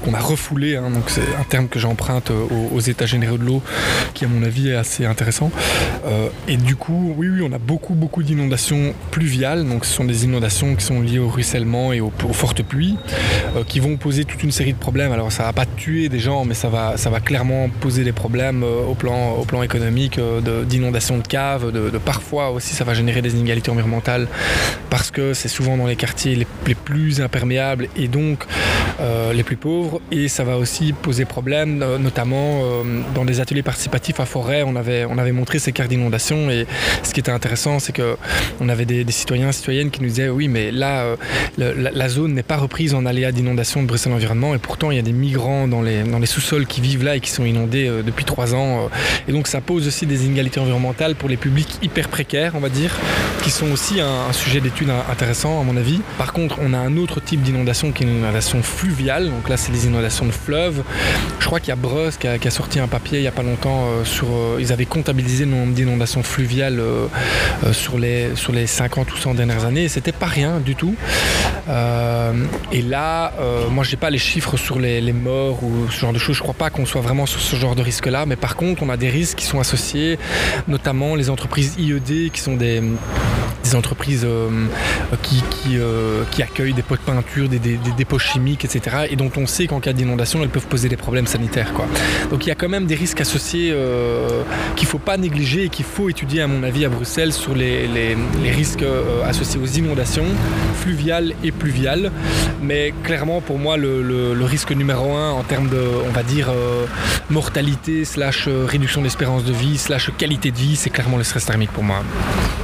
qu'on 0.04 0.14
a 0.14 0.20
refoulé. 0.20 0.76
Hein. 0.76 0.90
donc 0.90 1.04
c'est 1.08 1.22
un 1.40 1.44
terme 1.44 1.68
que 1.68 1.80
j'emprunte 1.80 2.32
aux, 2.32 2.80
États 2.80 3.06
généraux 3.06 3.38
de 3.38 3.44
l'eau, 3.44 3.62
qui 4.14 4.26
à 4.26 4.28
mon 4.28 4.44
avis 4.44 4.70
est 4.70 4.76
assez 4.76 5.06
intéressant. 5.06 5.52
et 6.48 6.58
du 6.58 6.76
coup, 6.76 7.14
oui, 7.18 7.30
oui, 7.30 7.42
on 7.48 7.54
a 7.54 7.60
beaucoup, 7.60 7.94
beaucoup 7.94 8.24
d'inondations 8.24 8.94
pluviales. 9.12 9.68
Donc 9.68 9.86
ce 9.86 9.94
sont 9.94 10.06
des 10.06 10.26
inondations 10.26 10.76
qui 10.76 10.84
sont 10.84 11.02
liées 11.02 11.20
au 11.20 11.30
ruissellement 11.30 11.94
et 11.94 12.02
aux, 12.02 12.12
fortes 12.34 12.64
pluies, 12.64 12.98
qui 13.68 13.80
vont 13.80 13.98
poser 13.98 14.26
toute 14.26 14.44
une 14.44 14.52
série 14.52 14.74
de 14.74 14.80
problèmes. 14.80 15.12
Alors 15.12 15.32
ça 15.32 15.44
va 15.44 15.54
pas 15.54 15.66
tuer 15.66 16.10
des 16.10 16.20
gens, 16.20 16.46
mais 16.46 16.56
ça 16.56 16.70
va, 16.70 16.98
ça 17.00 17.10
va 17.10 17.20
clairement 17.22 17.70
poser 17.70 18.04
des 18.04 18.12
problèmes 18.12 18.62
euh, 18.64 18.84
au 18.84 18.94
plan, 18.94 19.64
économique, 19.64 20.20
euh, 20.20 20.64
d'inondation 20.66 21.18
de, 21.18 21.26
caves, 21.26 21.72
de, 21.72 21.98
parfois 21.98 22.52
aussi 22.52 22.76
ça 22.76 22.84
va 22.84 22.94
générer 22.94 23.22
des 23.22 23.34
inégalités 23.34 23.72
environnementales 23.72 24.28
parce 24.90 25.10
que 25.10 25.34
c'est 25.34 25.48
souvent 25.48 25.78
dans 25.78 25.88
les 25.88 25.96
quartiers 25.96 26.36
les, 26.36 26.76
plus 26.76 27.22
imperméables 27.22 27.88
et 27.98 28.08
donc 28.08 28.46
euh, 29.00 29.34
les 29.34 29.44
plus 29.44 29.56
pauvres 29.56 30.02
et 30.12 30.28
ça 30.28 30.44
va 30.44 30.58
aussi 30.58 30.94
poser 30.94 31.26
problème 31.26 31.84
notamment 32.00 32.62
dans 33.16 33.26
des 33.26 33.40
ateliers 33.40 33.64
participatifs 33.64 34.20
à 34.20 34.26
forêt. 34.26 34.64
On 34.64 34.76
avait, 34.76 35.06
on 35.06 35.18
avait 35.18 35.32
montré 35.32 35.58
ces 35.58 35.72
cartes 35.72 35.90
d'inondation 35.90 36.52
et 36.52 36.68
ce 37.04 37.14
qui 37.14 37.20
était 37.20 37.32
intéressant 37.32 37.80
c'est 37.80 37.94
que 37.94 38.18
on 38.60 38.70
avait 38.70 38.86
des, 38.86 39.06
citoyens 39.12 39.52
citoyennes 39.52 39.90
qui 39.90 40.02
nous 40.02 40.10
disaient 40.10 40.30
oui 40.30 40.48
mais 40.48 40.72
là 40.72 41.16
la, 41.58 42.10
zone 42.10 42.34
n'est 42.34 42.44
pas 42.44 42.58
reprise 42.58 42.94
en 42.94 43.06
aléa 43.06 43.32
d'inondation 43.32 43.82
de 43.82 43.88
Bruxelles 43.88 44.14
Environnement 44.14 44.54
et 44.54 44.60
pourtant 44.60 44.92
il 44.92 44.98
y 44.98 45.00
a 45.00 45.04
des 45.04 45.14
migrants 45.14 45.68
dans 45.68 45.82
les, 45.82 46.04
dans 46.04 46.20
les 46.20 46.28
sous-sols 46.28 46.68
qui 46.68 46.82
vivent 46.82 46.89
vivent 46.90 47.04
là 47.04 47.16
et 47.16 47.20
qui 47.20 47.32
sont 47.32 47.46
inondés 47.46 47.90
depuis 48.04 48.26
trois 48.26 48.56
ans. 48.56 48.90
et 49.28 49.32
donc 49.32 49.48
ça 49.48 49.62
pose 49.62 49.88
aussi 49.88 50.06
des 50.06 50.26
inégalités 50.26 50.60
environnementales 50.60 51.16
pour 51.16 51.30
les 51.30 51.38
publics 51.38 51.78
hyper 51.82 52.10
précaires, 52.10 52.54
on 52.56 52.60
va 52.60 52.70
dire, 52.70 52.92
qui 53.44 53.52
sont 53.52 53.72
aussi 53.72 54.02
un, 54.02 54.32
sujet 54.34 54.62
d'étude 54.62 54.90
intéressant 55.12 55.60
à 55.60 55.64
mon 55.64 55.76
avis. 55.76 56.02
Par 56.18 56.34
contre, 56.34 56.58
on 56.62 56.74
a 56.74 56.78
un 56.78 56.98
autre 56.98 57.20
type 57.20 57.42
d'inondation 57.42 57.92
qui 57.92 58.04
est 58.04 58.08
une 58.08 58.20
inondation 58.20 58.62
fluviale. 58.64 59.30
Donc 59.30 59.50
là, 59.50 59.58
c'est 59.58 59.72
les 59.72 59.86
inondations 59.86 60.26
de 60.26 60.32
fleuves. 60.32 60.84
Je 61.40 61.46
crois 61.46 61.60
qu'il 61.60 61.70
y 61.70 61.72
a 61.72 61.76
Breuse 61.76 62.18
qui 62.18 62.28
a, 62.28 62.52
sorti 62.52 62.80
un 62.80 62.88
papier 62.88 63.20
il 63.20 63.22
n'y 63.22 63.28
a 63.28 63.32
pas 63.32 63.44
longtemps 63.44 63.88
sur. 64.04 64.28
ils 64.60 64.72
avaient 64.72 64.86
comptabilisé 64.86 65.46
le 65.46 65.52
nombre 65.52 65.74
d'inondations 65.74 66.24
fluviales 66.24 66.82
sur, 67.72 67.98
les, 67.98 68.36
sur 68.36 68.54
les 68.54 68.68
50 68.68 69.12
ou 69.12 69.18
100 69.18 69.36
dernières 69.36 69.66
années. 69.66 69.88
C'était 69.88 70.12
pas 70.12 70.28
rien 70.28 70.60
du 70.60 70.76
tout. 70.76 70.96
et 71.68 72.82
là, 72.82 73.34
moi, 73.70 73.84
j'ai 73.84 73.98
pas 73.98 74.10
les 74.10 74.18
chiffres 74.18 74.58
sur 74.58 74.80
les, 74.80 75.02
les, 75.02 75.14
morts 75.14 75.64
ou 75.64 75.90
ce 75.90 76.00
genre 76.00 76.14
de 76.14 76.20
choses. 76.20 76.38
Je 76.38 76.42
crois 76.42 76.54
pas 76.54 76.70
qu'on 76.80 76.86
soit 76.86 77.02
vraiment 77.02 77.26
sur 77.26 77.42
ce 77.42 77.58
genre 77.58 77.76
de 77.76 77.82
risque-là. 77.82 78.26
Mais 78.26 78.38
par 78.38 78.56
contre, 78.56 78.84
on 78.84 78.90
a 78.90 78.96
des 78.96 79.10
risques 79.10 79.38
qui 79.38 79.46
sont 79.46 79.60
associés, 79.60 80.18
notamment 80.68 81.16
les 81.16 81.30
entreprises 81.30 81.76
IED, 81.78 82.32
qui 82.32 82.40
sont 82.40 82.56
des 82.56 82.82
des 83.70 83.76
entreprises 83.76 84.26
euh, 84.26 84.50
qui, 85.22 85.44
euh, 85.76 86.24
qui, 86.32 86.42
accueillent 86.42 86.74
des 86.74 86.82
pots 86.82 86.96
de 86.96 87.02
peinture, 87.02 87.48
des, 87.48 87.60
dépôts 87.60 88.20
chimiques, 88.20 88.66
etc. 88.66 89.08
Et 89.10 89.16
dont 89.16 89.32
on 89.38 89.46
sait 89.46 89.68
qu'en 89.68 89.80
cas 89.80 89.94
d'inondation, 89.94 90.42
elles 90.42 90.50
peuvent 90.50 90.68
poser 90.68 90.90
des 90.90 90.98
problèmes 90.98 91.28
sanitaires. 91.28 91.72
Donc 92.32 92.46
il 92.46 92.50
y 92.50 92.52
a 92.52 92.56
quand 92.56 92.70
même 92.70 92.86
des 92.86 92.96
risques 92.96 93.22
associés 93.22 93.72
euh, 93.72 94.42
qu'il 94.76 94.88
ne 94.88 94.92
faut 94.92 95.00
pas 95.00 95.18
négliger 95.18 95.66
et 95.66 95.70
qu'il 95.70 95.86
faut 95.86 96.10
étudier, 96.10 96.42
à 96.42 96.48
mon 96.48 96.64
avis, 96.64 96.86
à 96.86 96.90
Bruxelles 96.90 97.34
sur 97.34 97.54
les, 97.56 97.88
risques 98.52 98.86
associés 99.26 99.60
aux 99.62 99.68
inondations 99.68 100.26
fluviales 100.76 101.34
et 101.44 101.52
pluviales. 101.52 102.12
Mais 102.62 102.94
clairement, 103.04 103.42
pour 103.42 103.60
moi, 103.60 103.78
le, 103.78 104.46
risque 104.50 104.72
numéro 104.72 105.16
un 105.16 105.32
en 105.32 105.44
termes 105.44 105.70
de, 105.70 105.82
on 106.08 106.12
va 106.12 106.24
dire, 106.24 106.48
mortalité, 107.30 108.04
slash 108.04 108.48
réduction 108.48 109.04
d'espérance 109.04 109.44
de 109.44 109.54
vie, 109.54 109.78
slash 109.78 110.10
qualité 110.18 110.50
de 110.50 110.58
vie, 110.58 110.76
c'est 110.76 110.90
clairement 110.90 111.18
le 111.18 111.24
stress 111.24 111.46
thermique 111.46 111.72
pour 111.72 111.84
moi. 111.84 112.04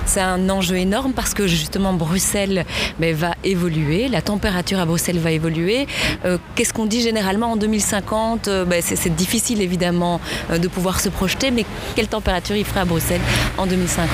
C'est 0.07 0.21
un 0.21 0.49
enjeu 0.49 0.77
énorme 0.77 0.94
parce 1.13 1.33
que 1.33 1.45
justement 1.45 1.93
Bruxelles 1.93 2.65
ben, 2.99 3.13
va 3.13 3.35
évoluer, 3.43 4.07
la 4.07 4.21
température 4.21 4.79
à 4.79 4.85
Bruxelles 4.85 5.19
va 5.19 5.31
évoluer. 5.31 5.87
Euh, 6.23 6.37
qu'est-ce 6.55 6.71
qu'on 6.71 6.85
dit 6.85 7.01
généralement 7.01 7.51
en 7.51 7.55
2050 7.57 8.47
euh, 8.47 8.65
ben, 8.65 8.81
c'est, 8.81 9.13
difficile 9.13 9.61
évidemment 9.61 10.21
euh, 10.51 10.57
de 10.57 10.67
pouvoir 10.67 11.01
se 11.01 11.09
projeter, 11.09 11.51
mais 11.51 11.65
quelle 11.95 12.07
température 12.07 12.55
il 12.55 12.63
ferait 12.63 12.81
à 12.81 12.85
Bruxelles 12.85 13.21
en 13.57 13.67
2050 13.67 14.09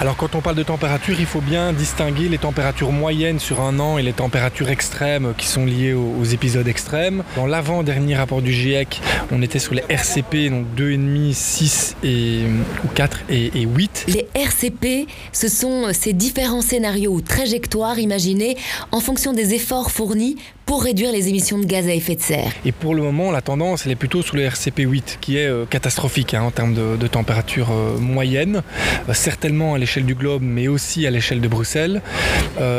Alors 0.00 0.16
quand 0.16 0.34
on 0.36 0.40
parle 0.40 0.56
de 0.56 0.62
température, 0.62 1.18
il 1.18 1.26
faut 1.26 1.40
bien 1.40 1.72
distinguer 1.72 2.28
les 2.28 2.38
températures 2.38 2.92
moyennes 2.92 3.40
sur 3.40 3.60
un 3.60 3.80
an 3.80 3.98
et 3.98 4.02
les 4.02 4.12
températures 4.12 4.70
extrêmes 4.70 5.34
qui 5.36 5.48
sont 5.48 5.66
liées 5.66 5.94
aux, 5.94 6.24
épisodes 6.24 6.68
extrêmes. 6.68 7.24
Dans 7.34 7.46
l'avant-dernier 7.46 8.14
rapport 8.14 8.40
du 8.40 8.52
GIEC, 8.52 9.00
on 9.32 9.42
était 9.42 9.58
sur 9.58 9.74
les 9.74 9.82
RCP, 9.88 10.48
donc 10.48 10.66
2,5, 10.76 11.32
6 11.32 11.96
et, 12.04 12.42
ou 12.84 12.88
4 12.94 13.20
et, 13.30 13.46
et 13.60 13.62
8. 13.62 14.06
Les 14.08 14.28
RCP, 14.34 15.08
ce 15.32 15.48
sont 15.48 15.88
ces 15.92 16.09
différents 16.12 16.62
scénarios 16.62 17.12
ou 17.12 17.20
trajectoires 17.20 17.98
imaginés 17.98 18.56
en 18.92 19.00
fonction 19.00 19.32
des 19.32 19.54
efforts 19.54 19.90
fournis 19.90 20.36
pour 20.70 20.84
réduire 20.84 21.10
les 21.10 21.28
émissions 21.28 21.58
de 21.58 21.66
gaz 21.66 21.88
à 21.88 21.92
effet 21.92 22.14
de 22.14 22.20
serre. 22.20 22.52
Et 22.64 22.70
pour 22.70 22.94
le 22.94 23.02
moment, 23.02 23.32
la 23.32 23.40
tendance, 23.42 23.86
elle 23.86 23.90
est 23.90 23.96
plutôt 23.96 24.22
sur 24.22 24.36
le 24.36 24.42
RCP 24.42 24.82
8, 24.82 25.18
qui 25.20 25.36
est 25.36 25.48
euh, 25.48 25.64
catastrophique 25.64 26.32
hein, 26.32 26.42
en 26.42 26.52
termes 26.52 26.74
de, 26.74 27.06
température 27.08 27.72
euh, 27.72 27.98
moyenne, 27.98 28.62
euh, 29.08 29.12
certainement 29.12 29.74
à 29.74 29.78
l'échelle 29.78 30.04
du 30.04 30.14
globe, 30.14 30.42
mais 30.44 30.68
aussi 30.68 31.08
à 31.08 31.10
l'échelle 31.10 31.40
de 31.40 31.48
Bruxelles. 31.48 32.02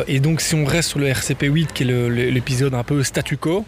et 0.07 0.21
donc, 0.21 0.39
si 0.39 0.55
on 0.55 0.63
reste 0.63 0.87
sur 0.87 0.99
le 0.99 1.07
RCP 1.07 1.47
8, 1.47 1.73
qui 1.73 1.83
est 1.83 2.09
l'épisode 2.31 2.75
un 2.75 2.83
peu 2.83 3.03
statu 3.03 3.35
quo, 3.35 3.65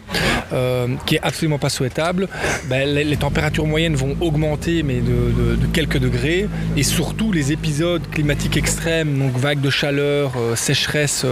qui 1.05 1.15
est 1.15 1.21
absolument 1.21 1.59
pas 1.59 1.69
souhaitable, 1.69 2.29
ben, 2.69 2.87
les, 2.87 3.17
températures 3.17 3.65
moyennes 3.65 3.95
vont 3.95 4.15
augmenter, 4.21 4.83
mais 4.83 5.01
de, 5.01 5.57
quelques 5.73 5.97
degrés, 5.97 6.47
et 6.77 6.83
surtout 6.83 7.33
les 7.33 7.51
épisodes 7.51 8.03
climatiques 8.09 8.55
extrêmes, 8.55 9.19
donc 9.19 9.35
vagues 9.35 9.61
de 9.61 9.69
chaleur, 9.69 10.31
sécheresse 10.55 11.25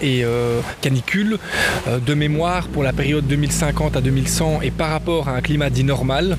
et 0.00 0.24
canicule, 0.80 1.38
mémoire 2.14 2.68
pour 2.68 2.82
la 2.82 2.92
période 2.92 3.26
2050 3.26 3.96
à 3.96 4.00
2100 4.00 4.60
et 4.62 4.70
par 4.70 4.90
rapport 4.90 5.28
à 5.28 5.32
un 5.32 5.40
climat 5.40 5.70
dit 5.70 5.84
normal, 5.84 6.36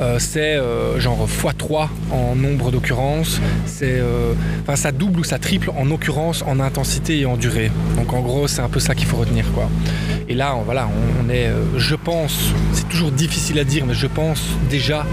euh, 0.00 0.18
c'est 0.20 0.56
euh, 0.56 1.00
genre 1.00 1.26
x3 1.26 1.88
en 2.12 2.36
nombre 2.36 2.70
d'occurrences. 2.70 3.40
C'est, 3.66 3.98
euh, 3.98 4.34
enfin, 4.62 4.76
ça 4.76 4.92
double 4.92 5.20
ou 5.20 5.24
ça 5.24 5.38
triple 5.38 5.70
en 5.76 5.90
occurrence, 5.90 6.44
en 6.46 6.60
intensité 6.60 7.20
et 7.20 7.26
en 7.26 7.36
durée. 7.36 7.72
Donc 7.96 8.12
en 8.12 8.20
gros, 8.20 8.46
c'est 8.46 8.60
un 8.60 8.68
peu 8.68 8.78
ça 8.78 8.94
qu'il 8.94 9.06
faut 9.06 9.16
retenir, 9.16 9.44
quoi. 9.52 9.68
Et 10.28 10.34
là, 10.34 10.54
on, 10.54 10.62
voilà, 10.62 10.88
on, 11.20 11.30
est, 11.30 11.50
je 11.76 11.94
pense, 11.96 12.52
c'est 12.72 12.88
toujours 12.88 13.10
difficile 13.10 13.58
à 13.58 13.64
dire, 13.64 13.86
mais 13.86 13.94
je 13.94 14.06
pense 14.06 14.42
déjà 14.70 15.04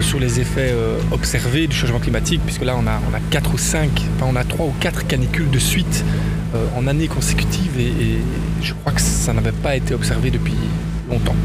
sur 0.00 0.18
les 0.20 0.40
effets 0.40 0.74
observés 1.10 1.66
du 1.66 1.74
changement 1.74 1.98
climatique, 1.98 2.40
puisque 2.44 2.64
là, 2.64 2.76
on 2.78 2.86
a, 2.86 3.00
on 3.10 3.14
a 3.14 3.20
4 3.30 3.54
ou 3.54 3.58
5, 3.58 3.90
enfin, 4.16 4.30
on 4.30 4.36
a 4.36 4.44
3 4.44 4.66
ou 4.66 4.72
4 4.80 5.06
canicules 5.06 5.50
de 5.50 5.58
suite 5.58 6.04
en 6.76 6.86
années 6.86 7.08
consécutives, 7.08 7.78
et 7.78 8.18
je 8.62 8.72
crois 8.74 8.92
que 8.92 9.00
ça 9.00 9.32
n'avait 9.32 9.52
pas 9.52 9.76
été 9.76 9.94
observé 9.94 10.30
depuis 10.30 10.54
longtemps. 11.10 11.36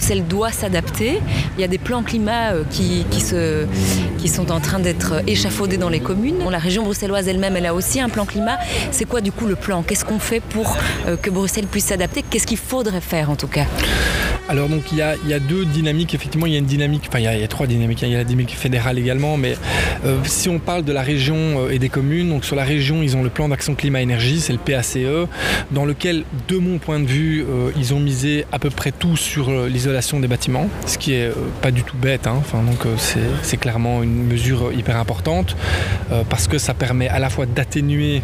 Bruxelles 0.00 0.26
doit 0.26 0.50
s'adapter. 0.50 1.20
Il 1.58 1.60
y 1.60 1.64
a 1.64 1.68
des 1.68 1.76
plans 1.76 2.02
climat 2.02 2.52
euh, 2.52 2.64
qui, 2.70 3.04
qui 3.10 4.28
sont 4.28 4.50
en 4.50 4.58
train 4.58 4.78
d'être 4.78 5.22
échafaudés 5.26 5.76
dans 5.76 5.90
les 5.90 6.00
communes. 6.00 6.36
la 6.50 6.58
région 6.58 6.84
bruxelloise 6.84 7.28
elle-même, 7.28 7.54
elle 7.54 7.66
a 7.66 7.74
aussi 7.74 8.00
un 8.00 8.08
plan 8.08 8.24
climat. 8.24 8.56
C'est 8.92 9.04
quoi 9.04 9.20
du 9.20 9.30
coup 9.30 9.46
le 9.46 9.56
plan? 9.56 9.82
Qu'est-ce 9.82 10.06
qu'on 10.06 10.18
fait 10.18 10.40
pour 10.40 10.78
euh, 11.06 11.16
que 11.16 11.28
Bruxelles 11.28 11.66
puisse 11.66 11.84
s'adapter? 11.84 12.24
Qu'est-ce 12.28 12.46
qu'il 12.46 12.56
faudrait 12.56 13.02
faire 13.02 13.30
en 13.30 13.36
tout 13.36 13.46
cas? 13.46 13.66
Alors 14.50 14.68
donc 14.68 14.92
il 14.92 14.98
y, 14.98 15.02
a, 15.02 15.38
deux 15.38 15.64
dynamiques, 15.64 16.14
effectivement 16.14 16.46
il 16.46 16.52
y 16.52 16.56
a 16.56 16.58
une 16.58 16.66
dynamique, 16.66 17.04
enfin 17.08 17.20
il 17.20 17.24
y 17.24 17.44
a, 17.44 17.48
trois 17.48 17.66
dynamiques, 17.66 18.02
il 18.02 18.08
y 18.08 18.14
a 18.14 18.18
la 18.18 18.24
dynamique 18.24 18.56
fédérale 18.56 18.98
également, 18.98 19.36
mais 19.36 19.56
euh, 20.04 20.18
si 20.24 20.48
on 20.48 20.58
parle 20.58 20.84
de 20.84 20.92
la 20.92 21.02
région 21.02 21.70
et 21.70 21.78
des 21.78 21.88
communes, 21.88 22.28
donc 22.28 22.44
sur 22.44 22.56
la 22.56 22.64
région 22.64 23.02
ils 23.02 23.16
ont 23.16 23.22
le 23.22 23.30
plan 23.30 23.48
d'action 23.48 23.74
climat-énergie, 23.74 24.40
c'est 24.40 24.52
le 24.52 24.58
PACE, 24.58 24.98
dans 25.70 25.84
lequel 25.84 26.24
de 26.48 26.58
mon 26.58 26.78
point 26.78 27.00
de 27.00 27.06
vue 27.06 27.44
ils 27.76 27.94
ont 27.94 28.00
misé 28.00 28.44
à 28.52 28.58
peu 28.58 28.70
près 28.70 28.92
tout 28.92 29.16
sur 29.16 29.50
l'isolation 29.66 30.20
des 30.20 30.28
bâtiments, 30.28 30.68
ce 30.86 30.98
qui 30.98 31.12
est 31.12 31.28
euh, 31.28 31.34
pas 31.62 31.70
du 31.70 31.82
tout 31.82 31.96
bête. 31.96 32.26
Hein. 32.26 32.36
Enfin, 32.38 32.62
donc 32.62 32.86
euh, 32.86 32.96
c'est 33.42 33.56
clairement 33.56 34.02
une 34.02 34.26
mesure 34.26 34.72
hyper 34.72 34.96
importante 34.96 35.56
euh, 36.12 36.22
parce 36.28 36.48
que 36.48 36.58
ça 36.58 36.74
permet 36.74 37.08
à 37.08 37.18
la 37.18 37.30
fois 37.30 37.46
d'atténuer 37.46 38.22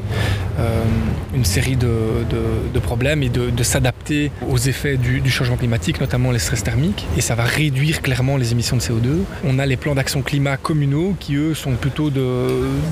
une 1.35 1.45
série 1.45 1.77
de, 1.77 2.79
problèmes 2.83 3.23
et 3.23 3.29
de, 3.29 3.63
s'adapter 3.63 4.31
aux 4.49 4.57
effets 4.57 4.97
du, 4.97 5.31
changement 5.31 5.57
climatique, 5.57 6.01
notamment 6.01 6.16
les 6.33 6.39
stress 6.39 6.63
thermiques, 6.63 7.07
et 7.17 7.21
ça 7.21 7.35
va 7.35 7.45
réduire 7.45 8.03
clairement 8.03 8.37
les 8.37 8.53
émissions 8.53 8.77
de 8.77 8.83
CO2. 8.83 9.25
On 9.45 9.59
a 9.59 9.67
les 9.67 9.77
plans 9.77 9.95
d'action 9.95 10.23
climat 10.23 10.57
communaux 10.57 11.15
qui 11.21 11.37
eux 11.37 11.55
sont 11.55 11.73
plutôt 11.73 12.11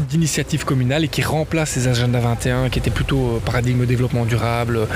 d'initiatives 0.08 0.64
communales 0.64 1.04
et 1.04 1.08
qui 1.08 1.22
remplacent 1.22 1.76
les 1.76 1.88
agendas 1.88 2.20
21 2.20 2.68
qui 2.68 2.78
étaient 2.78 2.90
plutôt 2.90 3.40
paradigme 3.44 3.86
développement 3.86 4.24
durable, 4.24 4.86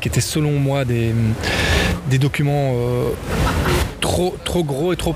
qui 0.00 0.08
étaient 0.08 0.20
selon 0.20 0.52
moi 0.52 0.84
des, 0.84 1.12
des 2.08 2.18
documents 2.18 2.74
trop, 4.04 4.64
gros 4.64 4.92
et 4.92 4.96
trop, 4.96 5.14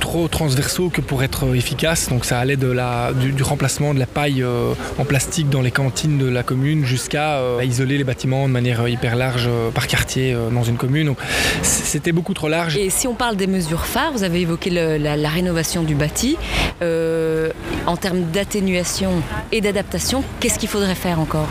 trop 0.00 0.28
transversaux 0.28 0.88
que 0.88 1.00
pour 1.00 1.22
être 1.22 1.54
efficace. 1.54 2.08
Donc 2.08 2.24
ça 2.24 2.38
allait 2.38 2.56
du, 2.56 3.42
remplacement 3.42 3.94
de 3.94 3.98
la 3.98 4.06
paille 4.06 4.42
euh, 4.42 4.74
en 4.98 5.04
plastique 5.04 5.48
dans 5.48 5.62
les 5.62 5.70
cantines 5.70 6.18
de 6.18 6.28
la 6.28 6.42
commune 6.42 6.84
jusqu'à 6.84 7.38
euh, 7.38 7.64
isoler 7.64 7.98
les 7.98 8.04
bâtiments 8.04 8.48
de 8.48 8.52
manière 8.52 8.86
hyper 8.88 9.16
large 9.16 9.46
euh, 9.48 9.70
par 9.70 9.86
quartier 9.86 10.36
dans 10.52 10.64
une 10.64 10.76
commune. 10.76 11.14
C'était 11.62 12.12
beaucoup 12.12 12.34
trop 12.34 12.48
large. 12.48 12.76
Et 12.76 12.90
si 12.90 13.06
on 13.06 13.14
parle 13.14 13.36
des 13.36 13.46
mesures 13.46 13.86
phares, 13.86 14.12
vous 14.12 14.24
avez 14.24 14.40
évoqué 14.40 14.70
la, 14.70 15.28
rénovation 15.28 15.82
du 15.82 15.94
bâti. 15.94 16.36
en 16.80 17.96
termes 17.96 18.24
d'atténuation 18.32 19.10
et 19.52 19.60
d'adaptation, 19.60 20.22
qu'est-ce 20.40 20.58
qu'il 20.58 20.68
faudrait 20.68 20.94
faire 20.94 21.20
encore? 21.20 21.48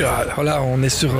Alors 0.00 0.66
on 0.66 0.82
est 0.82 0.88
sur 0.88 1.14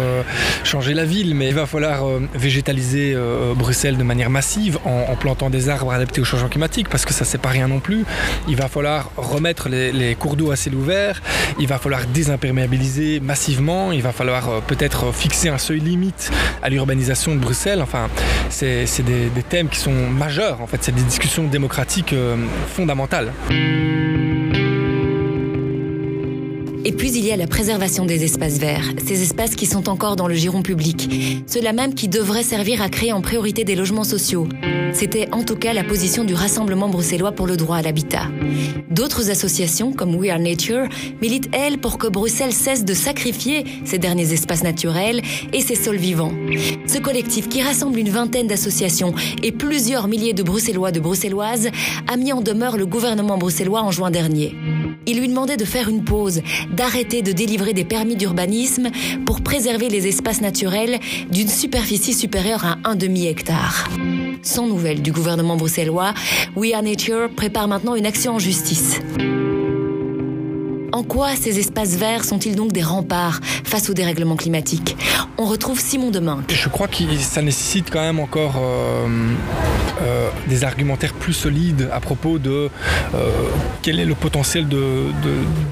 changer 0.64 0.94
la 0.94 1.04
ville, 1.04 1.34
mais 1.34 1.48
il 1.48 1.54
va 1.54 1.66
falloir 1.66 2.04
végétaliser 2.34 3.16
Bruxelles 3.54 3.96
de 3.96 4.02
manière 4.02 4.30
massive 4.30 4.78
en, 4.84 5.14
plantant 5.16 5.50
des 5.50 5.68
arbres 5.68 5.92
adaptés 5.92 6.20
au 6.20 6.24
changement 6.24 6.48
climatique 6.48 6.88
parce 6.88 7.04
que 7.04 7.12
ça 7.12 7.24
c'est 7.24 7.38
pas 7.38 7.50
rien 7.50 7.68
non 7.68 7.80
plus. 7.80 8.04
Il 8.48 8.56
va 8.56 8.68
falloir 8.68 9.10
remettre 9.16 9.68
les, 9.68 10.14
cours 10.14 10.36
d'eau 10.36 10.50
à 10.50 10.56
ciel 10.56 10.74
ouvert, 10.74 11.22
il 11.58 11.66
va 11.66 11.78
falloir 11.78 12.06
désimperméabiliser 12.06 13.20
massivement, 13.20 13.92
il 13.92 14.02
va 14.02 14.12
falloir 14.12 14.48
euh, 14.48 14.60
peut-être 14.66 15.12
fixer 15.12 15.48
un 15.48 15.58
seuil 15.58 15.80
limite 15.80 16.30
à 16.62 16.68
l'urbanisation 16.68 17.34
de 17.34 17.40
Bruxelles. 17.40 17.82
Enfin, 17.82 18.08
c'est 18.50 18.86
des, 19.02 19.42
thèmes 19.48 19.68
qui 19.68 19.78
sont 19.78 19.92
majeurs 19.92 20.60
en 20.60 20.66
fait, 20.66 20.78
c'est 20.82 20.94
des 20.94 21.02
discussions 21.02 21.44
démocratiques 21.44 22.12
euh, 22.12 22.36
fondamentales. 22.68 23.32
Et 26.84 26.92
puis 26.92 27.12
il 27.12 27.24
y 27.24 27.30
a 27.30 27.36
la 27.36 27.46
préservation 27.46 28.04
des 28.04 28.24
espaces 28.24 28.58
verts, 28.58 28.92
ces 29.06 29.22
espaces 29.22 29.54
qui 29.54 29.66
sont 29.66 29.88
encore 29.88 30.16
dans 30.16 30.26
le 30.26 30.34
giron 30.34 30.62
public, 30.62 31.08
ceux-là 31.46 31.72
même 31.72 31.94
qui 31.94 32.08
devraient 32.08 32.42
servir 32.42 32.82
à 32.82 32.88
créer 32.88 33.12
en 33.12 33.20
priorité 33.20 33.62
des 33.64 33.76
logements 33.76 34.04
sociaux. 34.04 34.48
C'était 34.92 35.28
en 35.32 35.44
tout 35.44 35.56
cas 35.56 35.72
la 35.72 35.84
position 35.84 36.24
du 36.24 36.34
Rassemblement 36.34 36.88
bruxellois 36.88 37.32
pour 37.32 37.46
le 37.46 37.56
droit 37.56 37.76
à 37.76 37.82
l'habitat. 37.82 38.26
D'autres 38.90 39.30
associations, 39.30 39.92
comme 39.92 40.14
We 40.16 40.30
Are 40.30 40.38
Nature, 40.38 40.86
militent, 41.22 41.48
elles, 41.52 41.78
pour 41.78 41.98
que 41.98 42.08
Bruxelles 42.08 42.52
cesse 42.52 42.84
de 42.84 42.94
sacrifier 42.94 43.64
ces 43.84 43.98
derniers 43.98 44.32
espaces 44.32 44.62
naturels 44.62 45.22
et 45.52 45.60
ses 45.60 45.76
sols 45.76 45.96
vivants. 45.96 46.32
Ce 46.86 46.98
collectif, 46.98 47.48
qui 47.48 47.62
rassemble 47.62 47.98
une 47.98 48.10
vingtaine 48.10 48.48
d'associations 48.48 49.14
et 49.42 49.52
plusieurs 49.52 50.08
milliers 50.08 50.34
de 50.34 50.42
Bruxellois 50.42 50.92
de 50.92 51.00
Bruxelloises, 51.00 51.70
a 52.06 52.16
mis 52.16 52.32
en 52.32 52.42
demeure 52.42 52.76
le 52.76 52.86
gouvernement 52.86 53.38
bruxellois 53.38 53.82
en 53.82 53.90
juin 53.90 54.10
dernier. 54.10 54.54
Il 55.06 55.18
lui 55.18 55.28
demandait 55.28 55.56
de 55.56 55.64
faire 55.64 55.88
une 55.88 56.04
pause, 56.04 56.42
d'arrêter 56.72 57.22
de 57.22 57.32
délivrer 57.32 57.72
des 57.72 57.84
permis 57.84 58.16
d'urbanisme 58.16 58.90
pour 59.26 59.40
préserver 59.40 59.88
les 59.88 60.06
espaces 60.06 60.40
naturels 60.40 61.00
d'une 61.30 61.48
superficie 61.48 62.14
supérieure 62.14 62.64
à 62.64 62.78
un 62.84 62.94
demi-hectare. 62.94 63.88
Sans 64.42 64.66
nouvelles 64.66 65.02
du 65.02 65.12
gouvernement 65.12 65.56
bruxellois, 65.56 66.14
We 66.56 66.72
Are 66.74 66.82
Nature 66.82 67.30
prépare 67.34 67.68
maintenant 67.68 67.94
une 67.94 68.06
action 68.06 68.34
en 68.34 68.38
justice. 68.38 69.00
En 70.92 71.02
quoi 71.02 71.34
ces 71.36 71.58
espaces 71.58 71.96
verts 71.96 72.22
sont-ils 72.22 72.54
donc 72.54 72.72
des 72.72 72.82
remparts 72.82 73.40
face 73.64 73.88
au 73.88 73.94
dérèglement 73.94 74.36
climatique? 74.36 74.94
On 75.38 75.46
retrouve 75.46 75.80
Simon 75.80 76.10
Demain. 76.10 76.44
Je 76.50 76.68
crois 76.68 76.86
que 76.86 77.02
ça 77.18 77.40
nécessite 77.40 77.90
quand 77.90 78.02
même 78.02 78.20
encore 78.20 78.56
euh, 78.58 79.08
euh, 80.02 80.28
des 80.48 80.62
argumentaires 80.62 81.14
plus 81.14 81.32
solides 81.32 81.88
à 81.90 82.00
propos 82.00 82.38
de 82.38 82.68
euh, 83.14 83.30
quel 83.80 83.98
est 83.98 84.04
le 84.04 84.14
potentiel 84.14 84.68
de, 84.68 85.06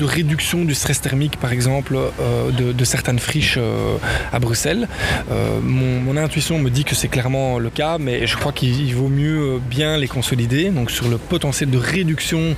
réduction 0.00 0.64
du 0.64 0.74
stress 0.74 1.02
thermique, 1.02 1.36
par 1.36 1.52
exemple, 1.52 1.96
de, 2.56 2.84
certaines 2.84 3.18
friches 3.18 3.58
à 4.32 4.38
Bruxelles. 4.38 4.88
Mon, 5.62 6.16
intuition 6.16 6.58
me 6.58 6.70
dit 6.70 6.84
que 6.84 6.94
c'est 6.94 7.08
clairement 7.08 7.58
le 7.58 7.70
cas, 7.70 7.98
mais 7.98 8.26
je 8.26 8.36
crois 8.36 8.52
qu'il 8.52 8.94
vaut 8.94 9.08
mieux 9.08 9.60
bien 9.70 9.96
les 9.98 10.08
consolider. 10.08 10.70
Donc 10.70 10.90
sur 10.90 11.08
le 11.08 11.18
potentiel 11.18 11.70
de 11.70 11.78
réduction 11.78 12.56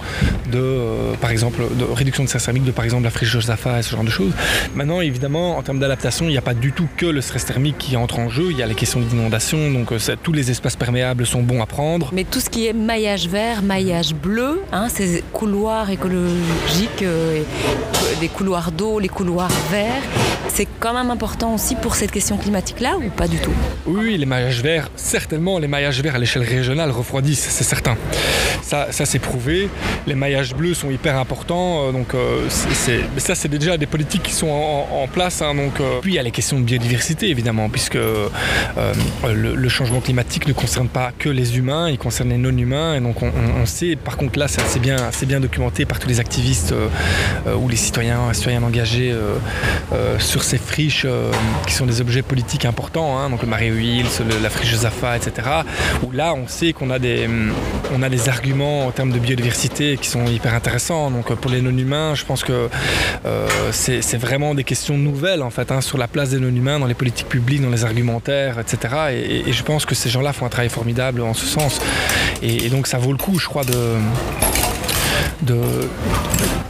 de, 0.51 1.15
par 1.21 1.31
exemple, 1.31 1.63
de 1.79 1.85
réduction 1.85 2.25
de 2.25 2.29
de 2.61 2.71
par 2.71 2.85
exemple 2.85 3.05
la 3.05 3.11
friche 3.11 3.31
Josaphat 3.31 3.79
et 3.79 3.83
ce 3.83 3.91
genre 3.91 4.05
de 4.05 4.11
choses. 4.11 4.33
Maintenant, 4.75 5.01
évidemment, 5.01 5.57
en 5.57 5.63
termes 5.63 5.79
d'adaptation, 5.79 6.27
il 6.27 6.31
n'y 6.31 6.39
a 6.39 6.43
pas 6.43 6.55
du 6.55 6.73
tout 6.73 6.89
que 6.97 7.07
le 7.07 7.21
stress 7.21 7.45
thermique 7.47 7.79
qui 7.79 7.97
entre 7.97 8.19
en 8.19 8.29
jeu. 8.29 8.49
Il 8.51 8.57
y 8.57 8.63
a 8.63 8.67
les 8.67 8.75
questions 8.75 9.01
d'inondation, 9.01 9.71
donc 9.71 9.93
ça, 9.99 10.17
tous 10.17 10.33
les 10.33 10.51
espaces 10.51 10.77
perméables 10.77 11.27
sont 11.27 11.43
bons 11.43 11.63
à 11.63 11.67
prendre. 11.67 12.11
Mais 12.13 12.25
tout 12.25 12.41
ce 12.41 12.51
qui 12.51 12.67
est 12.67 12.73
maillage 12.73 13.29
vert, 13.29 13.63
maillage 13.63 14.15
bleu, 14.15 14.61
hein, 14.73 14.89
ces 14.89 15.25
couloirs 15.33 15.91
écologiques, 15.91 17.03
euh, 17.03 17.43
des 18.21 18.29
couloirs 18.29 18.73
d'eau, 18.73 18.99
les 18.99 19.09
couloirs 19.09 19.51
verts, 19.71 20.03
c'est 20.55 20.69
quand 20.81 20.93
même 20.93 21.11
important 21.11 21.55
aussi 21.55 21.75
pour 21.77 21.95
cette 21.95 22.11
question 22.11 22.37
climatique-là 22.37 22.97
ou 22.99 23.09
pas 23.09 23.27
du 23.27 23.39
tout? 23.39 23.53
Oui, 23.87 24.19
les 24.19 24.27
maillages 24.27 24.63
verts, 24.63 24.91
certainement, 24.97 25.59
les 25.59 25.69
maillages 25.69 26.03
verts 26.03 26.17
à 26.17 26.19
l'échelle 26.19 26.43
régionale 26.43 26.91
refroidissent, 26.91 27.49
c'est 27.49 27.65
certain. 27.65 27.97
Ça, 28.63 28.89
ça 28.91 29.07
c'est 29.07 29.19
prouvé. 29.19 29.71
Les 30.07 30.15
maillages 30.15 30.55
bleus 30.55 30.75
sont 30.75 30.91
hyper 30.91 31.17
importants, 31.17 31.89
euh, 31.89 31.93
donc 31.93 32.15
euh, 32.15 32.49
ça 32.51 33.35
c'est 33.35 33.49
déjà 33.49 33.79
des 33.79 33.87
politiques 33.87 34.25
qui 34.25 34.33
sont 34.33 34.49
en, 34.49 35.07
place. 35.09 35.43
Hein, 35.43 35.55
donc, 35.55 35.81
euh, 35.81 36.01
puis 36.01 36.13
il 36.13 36.15
y 36.15 36.19
a 36.19 36.23
les 36.23 36.31
questions 36.31 36.59
de 36.59 36.65
biodiversité 36.65 37.29
évidemment, 37.29 37.69
puisque 37.69 37.99
le, 39.25 39.69
changement 39.69 40.01
climatique 40.01 40.47
ne 40.47 40.53
concerne 40.53 40.89
pas 40.89 41.13
que 41.19 41.31
les 41.31 41.57
humains, 41.57 41.89
il 41.89 41.97
concerne 41.97 42.29
les 42.29 42.37
non-humains, 42.37 42.97
et 42.97 43.01
donc 43.01 43.23
on, 43.23 43.65
sait. 43.65 43.97
Par 43.97 44.19
contre 44.19 44.39
là, 44.39 44.49
c'est 44.49 44.81
bien, 44.81 44.97
bien 45.27 45.41
documenté 45.41 45.87
par 45.87 45.99
tous 45.99 46.09
les 46.09 46.21
activistes 46.21 46.75
ou 47.47 47.69
les 47.69 47.77
citoyens, 47.77 48.33
citoyens 48.35 48.63
engagés 48.63 49.15
sur 50.19 50.42
ces 50.45 50.59
friches 50.59 51.07
qui 51.67 51.75
sont 51.75 51.87
des 51.87 52.01
objets 52.01 52.23
politiques 52.23 52.65
importants, 52.65 53.19
hein, 53.19 53.31
donc 53.31 53.43
le 53.43 53.49
Marais 53.49 53.69
Hills, 53.69 54.07
la 54.43 54.51
friche 54.51 54.75
Zafa, 54.75 55.17
etc. 55.17 55.49
Où 56.03 56.11
là, 56.11 56.35
on 56.35 56.49
sait 56.49 56.73
qu'on 56.73 56.91
a 56.91 56.99
des, 56.99 57.29
on 57.95 58.03
a 58.03 58.09
des 58.09 58.29
arguments 58.29 58.87
en 58.87 58.91
termes 58.91 59.13
de 59.13 59.19
biodiversité 59.19 59.97
qui 59.97 60.09
sont 60.09 60.27
hyper 60.27 60.55
intéressants. 60.55 61.11
Donc 61.11 61.35
pour 61.35 61.51
les 61.51 61.61
non-humains, 61.61 62.15
je 62.15 62.25
pense 62.25 62.45
que 62.45 62.69
euh, 63.27 63.49
c'est 63.73 64.17
vraiment 64.17 64.55
des 64.55 64.65
questions 64.65 64.97
nouvelles 64.97 65.43
en 65.43 65.51
fait 65.51 65.71
hein, 65.73 65.81
sur 65.81 65.99
la 65.99 66.09
place 66.09 66.31
des 66.31 66.39
non-humains 66.39 66.79
dans 66.79 66.87
les 66.87 66.95
politiques 66.95 67.29
publiques, 67.29 67.63
dans 67.63 67.71
les 67.71 67.85
argumentaires, 67.85 68.59
etc. 68.59 68.95
Et, 69.47 69.53
je 69.53 69.63
pense 69.63 69.85
que 69.85 69.95
ces 69.95 70.09
gens-là 70.09 70.33
font 70.33 70.47
un 70.47 70.49
travail 70.49 70.71
formidable 70.71 71.21
en 71.21 71.35
ce 71.35 71.47
sens. 71.47 71.81
Et 72.43 72.69
donc 72.71 72.87
ça 72.87 72.99
vaut 72.99 73.13
le 73.13 73.19
coup, 73.19 73.39
je 73.39 73.47
crois, 73.47 73.65
de 73.65 73.97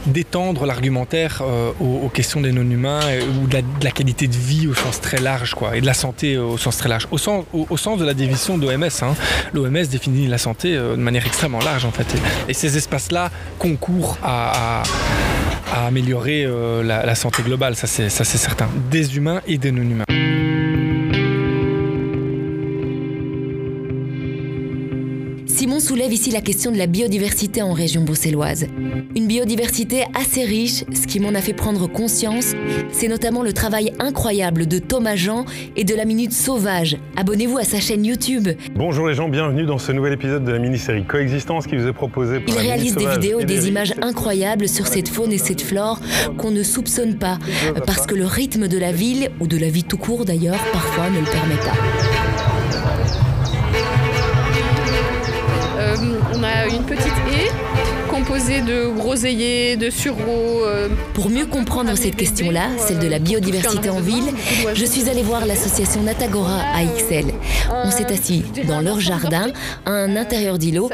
d'étendre 0.05 0.65
l'argumentaire 0.65 1.41
euh, 1.41 1.71
aux, 1.79 2.09
questions 2.09 2.41
des 2.41 2.51
non-humains 2.51 3.01
ou 3.41 3.47
de 3.47 3.57
la, 3.81 3.91
qualité 3.91 4.27
de 4.27 4.35
vie 4.35 4.67
au 4.67 4.73
sens 4.73 4.99
très 4.99 5.19
large 5.19 5.53
quoi, 5.53 5.77
et 5.77 5.81
de 5.81 5.85
la 5.85 5.93
santé 5.93 6.35
euh, 6.35 6.43
au 6.43 6.57
sens 6.57 6.77
très 6.77 6.89
large. 6.89 7.07
Au 7.11 7.17
sens, 7.17 7.45
au, 7.53 7.77
sens 7.77 7.99
de 7.99 8.05
la 8.05 8.13
définition 8.13 8.57
d'OMS. 8.57 8.89
L'OMS 9.53 9.87
définit 9.89 10.27
la 10.27 10.37
santé 10.37 10.75
euh, 10.75 10.95
de 10.95 11.01
manière 11.01 11.25
extrêmement 11.25 11.59
large 11.59 11.85
en 11.85 11.91
fait. 11.91 12.07
Et, 12.47 12.53
ces 12.53 12.77
espaces-là 12.77 13.29
concourent 13.59 14.17
à, 14.23 14.83
améliorer 15.73 16.47
la, 16.83 17.05
la 17.05 17.15
santé 17.15 17.41
globale, 17.43 17.75
ça 17.75 17.87
c'est 17.87 18.09
certain, 18.09 18.69
des 18.91 19.17
humains 19.17 19.41
et 19.47 19.57
des 19.57 19.71
non-humains. 19.71 20.05
Soulève 26.03 26.19
ici 26.19 26.31
la 26.31 26.41
question 26.41 26.69
de 26.69 26.77
la 26.77 26.87
biodiversité 26.87 27.61
en 27.61 27.71
région 27.71 28.01
bruxelloise. 28.01 28.67
Une 29.15 29.25
biodiversité 29.25 30.03
assez 30.13 30.43
riche, 30.43 30.83
ce 30.93 31.07
qui 31.07 31.21
m'en 31.21 31.29
a 31.29 31.39
fait 31.39 31.53
prendre 31.53 31.87
conscience, 31.87 32.55
c'est 32.91 33.07
notamment 33.07 33.41
le 33.41 33.53
travail 33.53 33.93
incroyable 33.99 34.67
de 34.67 34.79
Thomas 34.79 35.15
Jean 35.15 35.45
et 35.77 35.85
de 35.85 35.95
la 35.95 36.03
Minute 36.03 36.33
Sauvage. 36.33 36.97
Abonnez-vous 37.15 37.57
à 37.57 37.63
sa 37.63 37.79
chaîne 37.79 38.03
YouTube. 38.03 38.49
Bonjour 38.75 39.07
les 39.07 39.13
gens, 39.13 39.29
bienvenue 39.29 39.65
dans 39.65 39.77
ce 39.77 39.93
nouvel 39.93 40.11
épisode 40.11 40.43
de 40.43 40.51
la 40.51 40.59
mini-série 40.59 41.05
Coexistence 41.05 41.67
qui 41.67 41.77
vous 41.77 41.87
est 41.87 41.93
proposée 41.93 42.41
par 42.41 42.53
Il 42.53 42.59
réalise 42.59 42.95
des 42.95 43.07
vidéos 43.07 43.39
et 43.39 43.45
des, 43.45 43.59
des 43.59 43.67
images 43.69 43.93
incroyables 44.01 44.67
sur 44.67 44.87
cette 44.87 45.07
faune 45.07 45.31
et 45.31 45.37
cette 45.37 45.61
flore 45.61 46.01
qu'on 46.37 46.51
ne 46.51 46.63
soupçonne 46.63 47.17
pas, 47.17 47.39
parce 47.87 48.07
que 48.07 48.15
le 48.15 48.25
rythme 48.25 48.67
de 48.67 48.77
la 48.77 48.91
ville, 48.91 49.29
ou 49.39 49.47
de 49.47 49.57
la 49.57 49.69
vie 49.69 49.85
tout 49.85 49.97
court 49.97 50.25
d'ailleurs, 50.25 50.59
parfois 50.73 51.09
ne 51.09 51.19
le 51.19 51.31
permet 51.31 51.55
pas. 51.55 52.12
On 56.35 56.43
a 56.43 56.67
une 56.67 56.83
petite 56.83 57.13
haie 57.31 57.51
composée 58.09 58.61
de 58.61 58.87
groseilliers, 58.87 59.75
de 59.75 59.89
sureaux. 59.89 60.63
Euh, 60.65 60.87
Pour 61.13 61.29
mieux 61.29 61.45
comprendre 61.45 61.95
cette 61.95 62.15
question-là, 62.15 62.67
celle 62.77 62.99
de 62.99 63.07
la 63.07 63.19
biodiversité 63.19 63.89
en 63.89 63.99
ville, 63.99 64.33
je 64.73 64.85
suis 64.85 65.09
allée 65.09 65.23
voir 65.23 65.45
l'association 65.45 66.01
Natagora 66.01 66.59
à 66.73 66.83
XL. 66.83 67.33
On 67.71 67.91
s'est 67.91 68.11
assis 68.11 68.43
dans 68.67 68.81
leur 68.81 68.99
jardin, 68.99 69.47
à 69.85 69.91
un 69.91 70.15
intérieur 70.15 70.57
d'îlot, 70.57 70.89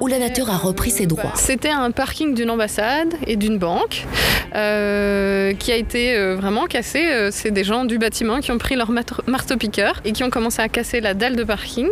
où 0.00 0.06
la 0.06 0.18
nature 0.18 0.50
a 0.50 0.56
repris 0.56 0.90
ses 0.90 1.06
droits. 1.06 1.32
C'était 1.34 1.70
un 1.70 1.90
parking 1.90 2.34
d'une 2.34 2.50
ambassade 2.50 3.14
et 3.26 3.36
d'une 3.36 3.58
banque 3.58 4.06
euh, 4.54 5.52
qui 5.54 5.72
a 5.72 5.76
été 5.76 6.16
euh, 6.16 6.36
vraiment 6.36 6.66
cassé. 6.66 7.06
Euh, 7.10 7.28
C'est 7.32 7.50
des 7.50 7.64
gens 7.64 7.84
du 7.84 7.98
bâtiment 7.98 8.40
qui 8.40 8.50
ont 8.52 8.58
pris 8.58 8.76
leur 8.76 8.90
marteau-piqueur 9.26 10.00
et 10.04 10.12
qui 10.12 10.24
ont 10.24 10.30
commencé 10.30 10.60
à 10.62 10.68
casser 10.68 11.00
la 11.00 11.14
dalle 11.14 11.36
de 11.36 11.44
parking. 11.44 11.88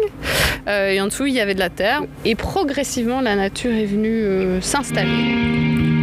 Et 0.66 1.01
en 1.01 1.07
dessous, 1.07 1.25
il 1.25 1.33
y 1.35 1.40
avait 1.40 1.55
de 1.55 1.61
la 1.61 1.71
terre. 1.71 2.03
Et 2.27 2.35
progressivement, 2.35 3.23
la 3.23 3.37
nature 3.37 3.73
est 3.73 3.87
venue 3.87 4.61
s'installer. 4.61 5.98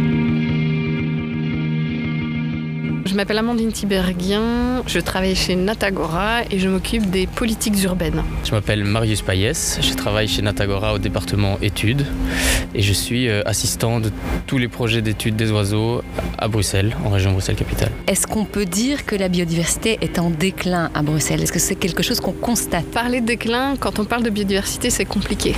Je 3.06 3.14
m'appelle 3.14 3.38
Amandine 3.38 3.70
Tiberghien, 3.70 4.82
je 4.88 4.98
travaille 4.98 5.36
chez 5.36 5.54
Natagora 5.54 6.40
et 6.50 6.58
je 6.58 6.68
m'occupe 6.68 7.08
des 7.08 7.28
politiques 7.28 7.80
urbaines. 7.84 8.24
Je 8.42 8.50
m'appelle 8.50 8.82
Marius 8.82 9.22
Payès, 9.22 9.78
je 9.80 9.94
travaille 9.94 10.26
chez 10.26 10.42
Natagora 10.42 10.92
au 10.92 10.98
département 10.98 11.56
études 11.62 12.04
et 12.74 12.82
je 12.82 12.92
suis 12.92 13.28
euh, 13.28 13.42
assistant 13.46 14.00
de 14.00 14.10
tous 14.48 14.58
les 14.58 14.66
projets 14.66 15.02
d'études 15.02 15.36
des 15.36 15.52
oiseaux 15.52 16.02
à 16.36 16.48
Bruxelles, 16.48 16.96
en 17.04 17.10
région 17.10 17.30
Bruxelles-Capitale. 17.30 17.92
Est-ce 18.08 18.26
qu'on 18.26 18.44
peut 18.44 18.64
dire 18.64 19.06
que 19.06 19.14
la 19.14 19.28
biodiversité 19.28 19.98
est 20.00 20.18
en 20.18 20.30
déclin 20.30 20.90
à 20.92 21.02
Bruxelles? 21.02 21.44
Est-ce 21.44 21.52
que 21.52 21.60
c'est 21.60 21.76
quelque 21.76 22.02
chose 22.02 22.18
qu'on 22.18 22.32
constate? 22.32 22.86
Parler 22.86 23.20
de 23.20 23.26
déclin, 23.26 23.76
quand 23.78 24.00
on 24.00 24.04
parle 24.04 24.24
de 24.24 24.30
biodiversité, 24.30 24.90
c'est 24.90 25.04
compliqué 25.04 25.54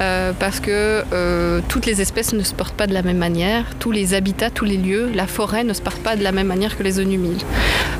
euh, 0.00 0.32
parce 0.36 0.58
que 0.58 1.04
euh, 1.12 1.60
toutes 1.68 1.86
les 1.86 2.00
espèces 2.00 2.32
ne 2.32 2.42
se 2.42 2.54
portent 2.54 2.76
pas 2.76 2.88
de 2.88 2.94
la 2.94 3.02
même 3.02 3.18
manière, 3.18 3.66
tous 3.78 3.92
les 3.92 4.14
habitats, 4.14 4.50
tous 4.50 4.64
les 4.64 4.76
lieux, 4.76 5.10
la 5.14 5.28
forêt 5.28 5.62
ne 5.62 5.72
se 5.72 5.80
portent 5.80 6.02
pas 6.02 6.16
de 6.16 6.24
la 6.24 6.32
même 6.32 6.48
manière 6.48 6.76
que 6.76 6.82
les 6.82 6.87
zones 6.92 7.12
humides. 7.12 7.42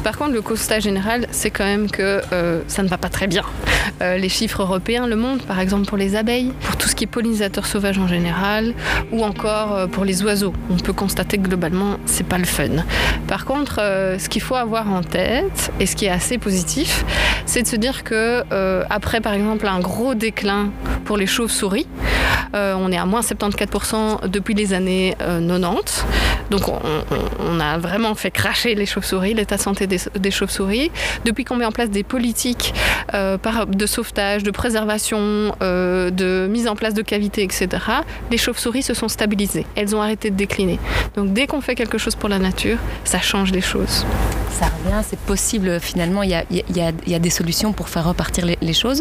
Par 0.04 0.16
contre, 0.16 0.32
le 0.32 0.42
constat 0.42 0.80
général, 0.80 1.26
c'est 1.30 1.50
quand 1.50 1.64
même 1.64 1.90
que 1.90 2.22
euh, 2.32 2.62
ça 2.68 2.82
ne 2.82 2.88
va 2.88 2.98
pas 2.98 3.08
très 3.08 3.26
bien. 3.26 3.42
Euh, 4.00 4.16
les 4.16 4.28
chiffres 4.28 4.62
européens 4.62 5.06
le 5.06 5.16
montrent, 5.16 5.44
par 5.44 5.60
exemple 5.60 5.86
pour 5.86 5.96
les 5.96 6.14
abeilles, 6.14 6.52
pour 6.62 6.76
tout 6.76 6.88
ce 6.88 6.94
qui 6.94 7.04
est 7.04 7.08
pollinisateur 7.08 7.66
sauvage 7.66 7.98
en 7.98 8.06
général, 8.06 8.74
ou 9.12 9.24
encore 9.24 9.74
euh, 9.74 9.86
pour 9.86 10.04
les 10.04 10.22
oiseaux. 10.22 10.52
On 10.70 10.76
peut 10.76 10.92
constater 10.92 11.38
que 11.38 11.48
globalement, 11.48 11.98
c'est 12.06 12.26
pas 12.26 12.38
le 12.38 12.44
fun. 12.44 12.84
Par 13.26 13.44
contre, 13.44 13.76
ce 13.76 14.28
qu'il 14.28 14.42
faut 14.42 14.54
avoir 14.54 14.90
en 14.90 15.02
tête, 15.02 15.72
et 15.80 15.86
ce 15.86 15.96
qui 15.96 16.06
est 16.06 16.10
assez 16.10 16.38
positif, 16.38 17.04
c'est 17.44 17.62
de 17.62 17.66
se 17.66 17.76
dire 17.76 18.04
que 18.04 18.42
après, 18.88 19.20
par 19.20 19.34
exemple, 19.34 19.66
un 19.66 19.80
gros 19.80 20.14
déclin 20.14 20.70
pour 21.04 21.16
les 21.16 21.26
chauves-souris, 21.26 21.86
on 22.54 22.92
est 22.92 22.98
à 22.98 23.06
moins 23.06 23.20
74% 23.20 24.28
depuis 24.28 24.54
les 24.54 24.72
années 24.72 25.16
90. 25.18 26.04
Donc 26.50 26.62
on, 26.68 27.60
a 27.60 27.78
vraiment 27.78 28.14
fait 28.14 28.30
cracher 28.30 28.74
les 28.74 28.86
chauves-souris, 28.86 29.34
l'état 29.34 29.56
de 29.56 29.60
santé 29.60 29.86
des, 29.86 30.30
chauves-souris. 30.30 30.90
Depuis 31.24 31.44
qu'on 31.44 31.56
met 31.56 31.64
en 31.64 31.72
place 31.72 31.90
des 31.90 32.02
politiques 32.02 32.74
euh, 33.14 33.36
de 33.66 33.86
sauvetage, 33.86 34.42
de 34.42 34.50
préservation, 34.50 35.54
euh, 35.62 36.10
de 36.10 36.46
mise 36.50 36.68
en 36.68 36.76
place 36.76 36.94
de 36.94 37.02
cavités, 37.02 37.42
etc., 37.42 37.68
les 38.30 38.38
chauves-souris 38.38 38.82
se 38.82 38.94
sont 38.94 39.08
stabilisées. 39.08 39.66
Elles 39.76 39.94
ont 39.94 40.02
arrêté 40.02 40.30
de 40.30 40.36
décliner. 40.36 40.78
Donc 41.16 41.32
dès 41.32 41.46
qu'on 41.46 41.60
fait 41.60 41.74
quelque 41.74 41.98
chose 41.98 42.14
pour 42.14 42.28
la 42.28 42.38
nature, 42.38 42.78
ça 43.04 43.20
change 43.20 43.52
les 43.52 43.60
choses. 43.60 44.06
Ça 44.50 44.66
revient, 44.66 45.02
c'est 45.08 45.18
possible 45.20 45.78
finalement, 45.80 46.22
il 46.22 46.30
y 46.30 47.14
a, 47.14 47.18
des 47.18 47.30
solutions 47.30 47.72
pour 47.72 47.88
faire 47.88 48.04
repartir 48.04 48.44
les, 48.46 48.72
choses. 48.72 49.00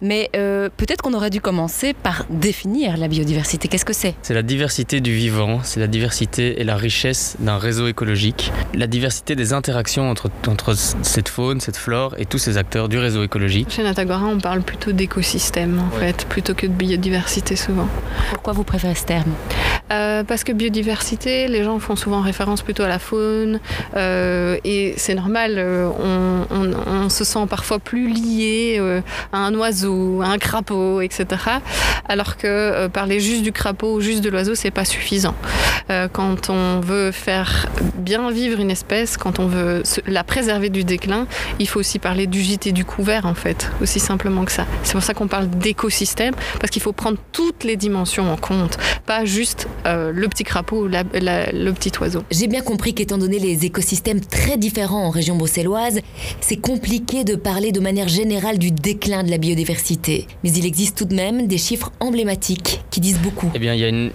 Mais 0.00 0.30
euh, 0.36 0.68
peut-être 0.76 1.02
qu'on 1.02 1.14
aurait 1.14 1.30
dû 1.30 1.40
commencer 1.40 1.94
par 1.94 2.24
définir 2.30 2.79
la 2.88 3.08
biodiversité. 3.08 3.68
Qu'est-ce 3.68 3.84
que 3.84 3.92
c'est? 3.92 4.14
C'est 4.22 4.34
la 4.34 4.42
diversité 4.42 5.00
du 5.00 5.12
vivant, 5.12 5.60
c'est 5.62 5.80
la 5.80 5.86
diversité 5.86 6.60
et 6.60 6.64
la 6.64 6.76
richesse 6.76 7.36
d'un 7.38 7.58
réseau 7.58 7.86
écologique, 7.88 8.52
la 8.74 8.86
diversité 8.86 9.36
des 9.36 9.52
interactions 9.52 10.10
entre, 10.10 10.30
entre 10.48 10.74
cette 10.74 11.28
faune, 11.28 11.60
cette 11.60 11.76
flore 11.76 12.14
et 12.18 12.24
tous 12.24 12.38
ces 12.38 12.56
acteurs 12.56 12.88
du 12.88 12.98
réseau 12.98 13.22
écologique. 13.22 13.70
Chez 13.70 13.82
Natagora, 13.82 14.26
on 14.26 14.38
parle 14.38 14.62
plutôt 14.62 14.92
d'écosystème 14.92 15.78
en 15.78 15.90
fait, 15.90 16.24
plutôt 16.28 16.54
que 16.54 16.66
de 16.66 16.72
biodiversité 16.72 17.56
souvent. 17.56 17.88
Pourquoi 18.32 18.54
vous 18.54 18.64
préférez 18.64 18.94
ce 18.94 19.04
terme? 19.04 19.32
Euh, 19.92 20.22
parce 20.24 20.44
que 20.44 20.52
biodiversité, 20.52 21.48
les 21.48 21.64
gens 21.64 21.78
font 21.78 21.96
souvent 21.96 22.20
référence 22.20 22.62
plutôt 22.62 22.84
à 22.84 22.88
la 22.88 22.98
faune, 22.98 23.60
euh, 23.96 24.56
et 24.64 24.94
c'est 24.96 25.14
normal, 25.14 25.54
euh, 25.58 25.88
on, 26.00 27.08
se 27.08 27.24
sent 27.24 27.46
parfois 27.48 27.80
plus 27.80 28.08
lié 28.08 28.80
à 29.32 29.38
un 29.38 29.54
oiseau, 29.54 30.22
à 30.22 30.26
un 30.26 30.38
crapaud, 30.38 31.00
etc. 31.00 31.26
Alors 32.08 32.36
que 32.36 32.86
parler 32.86 33.18
juste 33.18 33.42
du 33.42 33.50
crapaud 33.52 33.94
ou 33.96 34.00
juste 34.00 34.22
de 34.22 34.30
l'oiseau, 34.30 34.54
c'est 34.54 34.70
pas 34.70 34.84
suffisant. 34.84 35.34
quand 36.12 36.50
on 36.50 36.80
veut 36.80 37.10
faire 37.10 37.66
bien 37.96 38.30
vivre 38.30 38.60
une 38.60 38.70
espèce, 38.70 39.16
quand 39.16 39.40
on 39.40 39.46
veut 39.46 39.82
la 40.06 40.22
préserver 40.22 40.68
du 40.68 40.84
déclin, 40.84 41.26
il 41.58 41.68
faut 41.68 41.80
aussi 41.80 41.98
parler 41.98 42.26
du 42.26 42.40
gîte 42.40 42.66
et 42.68 42.72
du 42.72 42.84
couvert, 42.84 43.26
en 43.26 43.34
fait, 43.34 43.70
aussi 43.82 43.98
simplement 43.98 44.44
que 44.44 44.52
ça. 44.52 44.66
C'est 44.84 44.92
pour 44.92 45.02
ça 45.02 45.14
qu'on 45.14 45.28
parle 45.28 45.48
d'écosystème, 45.50 46.34
parce 46.60 46.70
qu'il 46.70 46.82
faut 46.82 46.92
prendre 46.92 47.18
toutes 47.32 47.64
les 47.64 47.76
dimensions 47.76 48.32
en 48.32 48.36
compte, 48.36 48.78
pas 49.06 49.24
juste 49.24 49.66
euh, 49.86 50.12
le 50.12 50.28
petit 50.28 50.44
crapaud 50.44 50.84
ou 50.84 50.88
le 50.88 51.70
petit 51.72 51.92
oiseau. 52.00 52.22
J'ai 52.30 52.46
bien 52.46 52.62
compris 52.62 52.94
qu'étant 52.94 53.18
donné 53.18 53.38
les 53.38 53.64
écosystèmes 53.64 54.20
très 54.20 54.56
différents 54.56 55.06
en 55.06 55.10
région 55.10 55.36
bruxelloise, 55.36 56.00
c'est 56.40 56.56
compliqué 56.56 57.24
de 57.24 57.34
parler 57.34 57.72
de 57.72 57.80
manière 57.80 58.08
générale 58.08 58.58
du 58.58 58.70
déclin 58.70 59.22
de 59.22 59.30
la 59.30 59.38
biodiversité. 59.38 60.26
Mais 60.44 60.52
il 60.52 60.66
existe 60.66 60.98
tout 60.98 61.04
de 61.04 61.14
même 61.14 61.46
des 61.46 61.58
chiffres 61.58 61.92
emblématiques 62.00 62.82
qui 62.90 63.00
disent 63.00 63.20
beaucoup. 63.20 63.50
Eh 63.54 63.58
bien, 63.58 63.74
il 63.74 63.80
y 63.80 63.84
a 63.84 63.88
une 63.88 64.10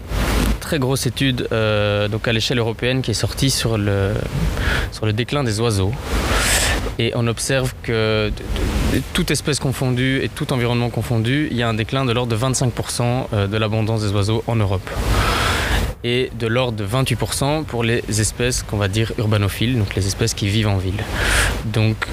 très 0.59 0.79
grosse 0.79 1.05
étude 1.05 1.47
euh, 1.51 2.07
donc 2.07 2.27
à 2.27 2.33
l'échelle 2.33 2.57
européenne 2.57 3.01
qui 3.01 3.11
est 3.11 3.15
sortie 3.15 3.49
sur 3.49 3.77
le, 3.77 4.13
sur 4.91 5.05
le 5.05 5.13
déclin 5.13 5.43
des 5.43 5.59
oiseaux. 5.59 5.91
Et 6.97 7.11
on 7.15 7.27
observe 7.27 7.73
que 7.83 8.31
toute 9.13 9.31
espèce 9.31 9.59
confondue 9.59 10.21
et 10.23 10.29
tout 10.29 10.53
environnement 10.53 10.89
confondu, 10.89 11.47
il 11.51 11.57
y 11.57 11.63
a 11.63 11.67
un 11.67 11.73
déclin 11.73 12.05
de 12.05 12.13
l'ordre 12.13 12.31
de 12.31 12.37
25% 12.37 13.27
euh, 13.33 13.47
de 13.47 13.57
l'abondance 13.57 14.01
des 14.01 14.11
oiseaux 14.11 14.43
en 14.47 14.55
Europe 14.55 14.89
et 16.05 16.29
de 16.39 16.45
l'ordre 16.45 16.77
de 16.77 16.85
28% 16.85 17.63
pour 17.63 17.83
les 17.83 18.03
espèces 18.21 18.61
qu'on 18.61 18.77
va 18.77 18.87
dire 18.87 19.11
urbanophiles, 19.17 19.75
donc 19.75 19.95
les 19.95 20.05
espèces 20.05 20.35
qui 20.35 20.47
vivent 20.47 20.67
en 20.67 20.77
ville. 20.77 21.03
Donc 21.65 22.07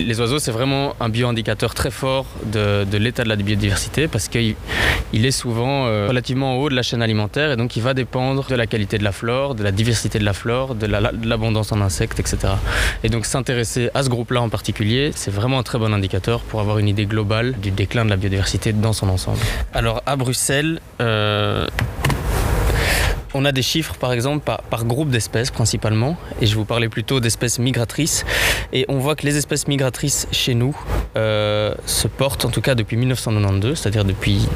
les 0.00 0.18
oiseaux, 0.18 0.38
c'est 0.38 0.50
vraiment 0.50 0.96
un 0.98 1.10
bioindicateur 1.10 1.74
très 1.74 1.90
fort 1.90 2.24
de, 2.46 2.86
l'état 2.96 3.22
de 3.22 3.28
la 3.28 3.36
biodiversité 3.36 4.08
parce 4.08 4.28
qu'il 4.28 4.56
est 5.12 5.30
souvent 5.30 5.86
euh, 5.86 6.08
relativement 6.08 6.56
haut 6.56 6.70
de 6.70 6.74
la 6.74 6.82
chaîne 6.82 7.02
alimentaire 7.02 7.52
et 7.52 7.56
donc 7.56 7.76
il 7.76 7.82
va 7.82 7.92
dépendre 7.92 8.46
de 8.46 8.54
la 8.54 8.66
qualité 8.66 8.96
de 8.96 9.04
la 9.04 9.12
flore, 9.12 9.54
de 9.54 9.62
la 9.62 9.72
diversité 9.72 10.18
de 10.18 10.24
la 10.24 10.32
flore, 10.32 10.74
de 10.74 10.86
l'abondance 10.86 11.70
en 11.70 11.82
insectes, 11.82 12.18
etc. 12.18 12.54
Et 13.04 13.10
donc 13.10 13.26
s'intéresser 13.26 13.90
à 13.92 14.02
ce 14.02 14.08
groupe-là 14.08 14.40
en 14.40 14.48
particulier, 14.48 15.12
c'est 15.14 15.30
vraiment 15.30 15.58
un 15.58 15.62
très 15.62 15.78
bon 15.78 15.92
indicateur 15.92 16.40
pour 16.40 16.60
avoir 16.60 16.78
une 16.78 16.88
idée 16.88 17.04
globale 17.04 17.52
du 17.60 17.70
déclin 17.70 18.06
de 18.06 18.10
la 18.10 18.16
biodiversité 18.16 18.72
dans 18.72 18.94
son 18.94 19.10
ensemble. 19.10 19.38
Alors 19.74 20.02
à 20.06 20.16
Bruxelles, 20.16 20.80
euh, 21.02 21.68
on 23.34 23.44
a 23.44 23.52
des 23.52 23.62
chiffres 23.62 23.94
par 23.96 24.12
exemple 24.12 24.44
par, 24.44 24.84
groupe 24.84 25.10
d'espèces 25.10 25.50
principalement, 25.50 26.16
et 26.40 26.46
je 26.46 26.54
vous 26.54 26.64
parlais 26.64 26.88
plutôt 26.88 27.20
d'espèces 27.20 27.58
migratrices, 27.58 28.24
et 28.72 28.84
on 28.88 28.98
voit 28.98 29.16
que 29.16 29.26
les 29.26 29.36
espèces 29.36 29.66
migratrices 29.66 30.26
chez 30.30 30.54
nous 30.54 30.76
euh, 31.16 31.74
se 31.86 32.06
portent 32.08 32.44
en 32.44 32.50
tout 32.50 32.60
cas 32.60 32.74
depuis 32.74 32.96
1992, 32.96 33.78
c'est-à-dire 33.78 34.04
depuis 34.04 34.46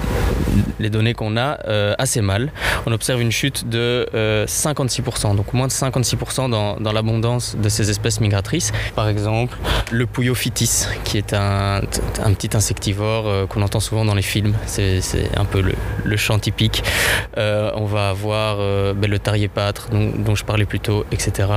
les 0.78 0.90
données 0.90 1.14
qu'on 1.14 1.36
a, 1.36 1.58
euh, 1.66 1.94
assez 1.98 2.20
mal. 2.20 2.52
On 2.86 2.92
observe 2.92 3.20
une 3.20 3.32
chute 3.32 3.68
de 3.68 4.06
56%, 4.46 5.30
euh, 5.32 5.34
donc 5.34 5.52
moins 5.52 5.66
de 5.66 5.72
56% 5.72 6.50
dans, 6.50 6.92
l'abondance 6.92 7.56
de 7.56 7.68
ces 7.68 7.90
espèces 7.90 8.20
migratrices. 8.20 8.72
Par 8.94 9.08
exemple, 9.08 9.56
le 9.90 10.06
Puyophytis, 10.06 10.86
qui 11.04 11.18
est 11.18 11.32
un, 11.32 11.80
petit 12.34 12.56
insectivore 12.56 13.48
qu'on 13.48 13.62
entend 13.62 13.80
souvent 13.80 14.04
dans 14.04 14.14
les 14.14 14.22
films, 14.22 14.54
c'est 14.66 15.00
un 15.36 15.44
peu 15.44 15.60
le, 15.60 15.74
le 16.04 16.16
chant 16.16 16.38
typique. 16.38 16.82
on 17.36 17.84
va 17.84 18.08
euh, 18.68 18.94
ben, 18.94 19.10
le 19.10 19.18
tarier 19.18 19.48
pâtre 19.48 19.88
dont, 19.90 20.34
je 20.34 20.44
parlais 20.44 20.64
plus 20.64 20.80
tôt, 20.80 21.04
etc. 21.10 21.48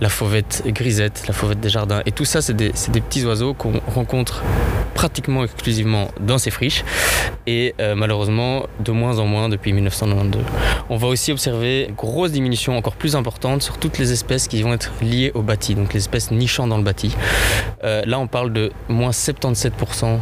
La 0.00 0.08
fauvette 0.08 0.62
grisette, 0.66 1.24
la 1.26 1.34
fauvette 1.34 1.60
des 1.60 1.68
jardins. 1.68 2.02
Et 2.06 2.12
tout 2.12 2.24
ça, 2.24 2.42
c'est 2.42 2.54
des, 2.54 2.70
petits 2.70 3.24
oiseaux 3.24 3.54
qu'on 3.54 3.80
rencontre 3.94 4.42
pratiquement 4.94 5.44
exclusivement 5.44 6.08
dans 6.20 6.38
ces 6.38 6.50
friches 6.50 6.82
et 7.46 7.74
euh, 7.80 7.94
malheureusement 7.94 8.66
de 8.80 8.92
moins 8.92 9.18
en 9.18 9.26
moins 9.26 9.48
depuis 9.48 9.72
1992. 9.72 10.42
On 10.88 10.96
va 10.96 11.08
aussi 11.08 11.32
observer 11.32 11.86
une 11.88 11.94
grosse 11.94 12.32
diminution 12.32 12.76
encore 12.76 12.96
plus 12.96 13.14
importante 13.14 13.62
sur 13.62 13.78
toutes 13.78 13.98
les 13.98 14.12
espèces 14.12 14.48
qui 14.48 14.62
vont 14.62 14.72
être 14.72 14.92
liées 15.02 15.32
au 15.34 15.42
bâti, 15.42 15.74
donc 15.74 15.92
les 15.92 16.00
espèces 16.00 16.30
nichant 16.30 16.66
dans 16.66 16.78
le 16.78 16.82
bâti. 16.82 17.14
Euh, 17.84 18.02
là, 18.06 18.18
on 18.18 18.26
parle 18.26 18.52
de 18.52 18.72
moins 18.88 19.10
77% 19.10 20.18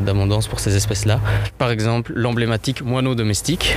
d'abondance 0.00 0.48
pour 0.48 0.60
ces 0.60 0.76
espèces-là. 0.76 1.20
Par 1.56 1.70
exemple, 1.70 2.12
l'emblématique 2.14 2.82
moineau 2.82 3.14
domestique 3.14 3.76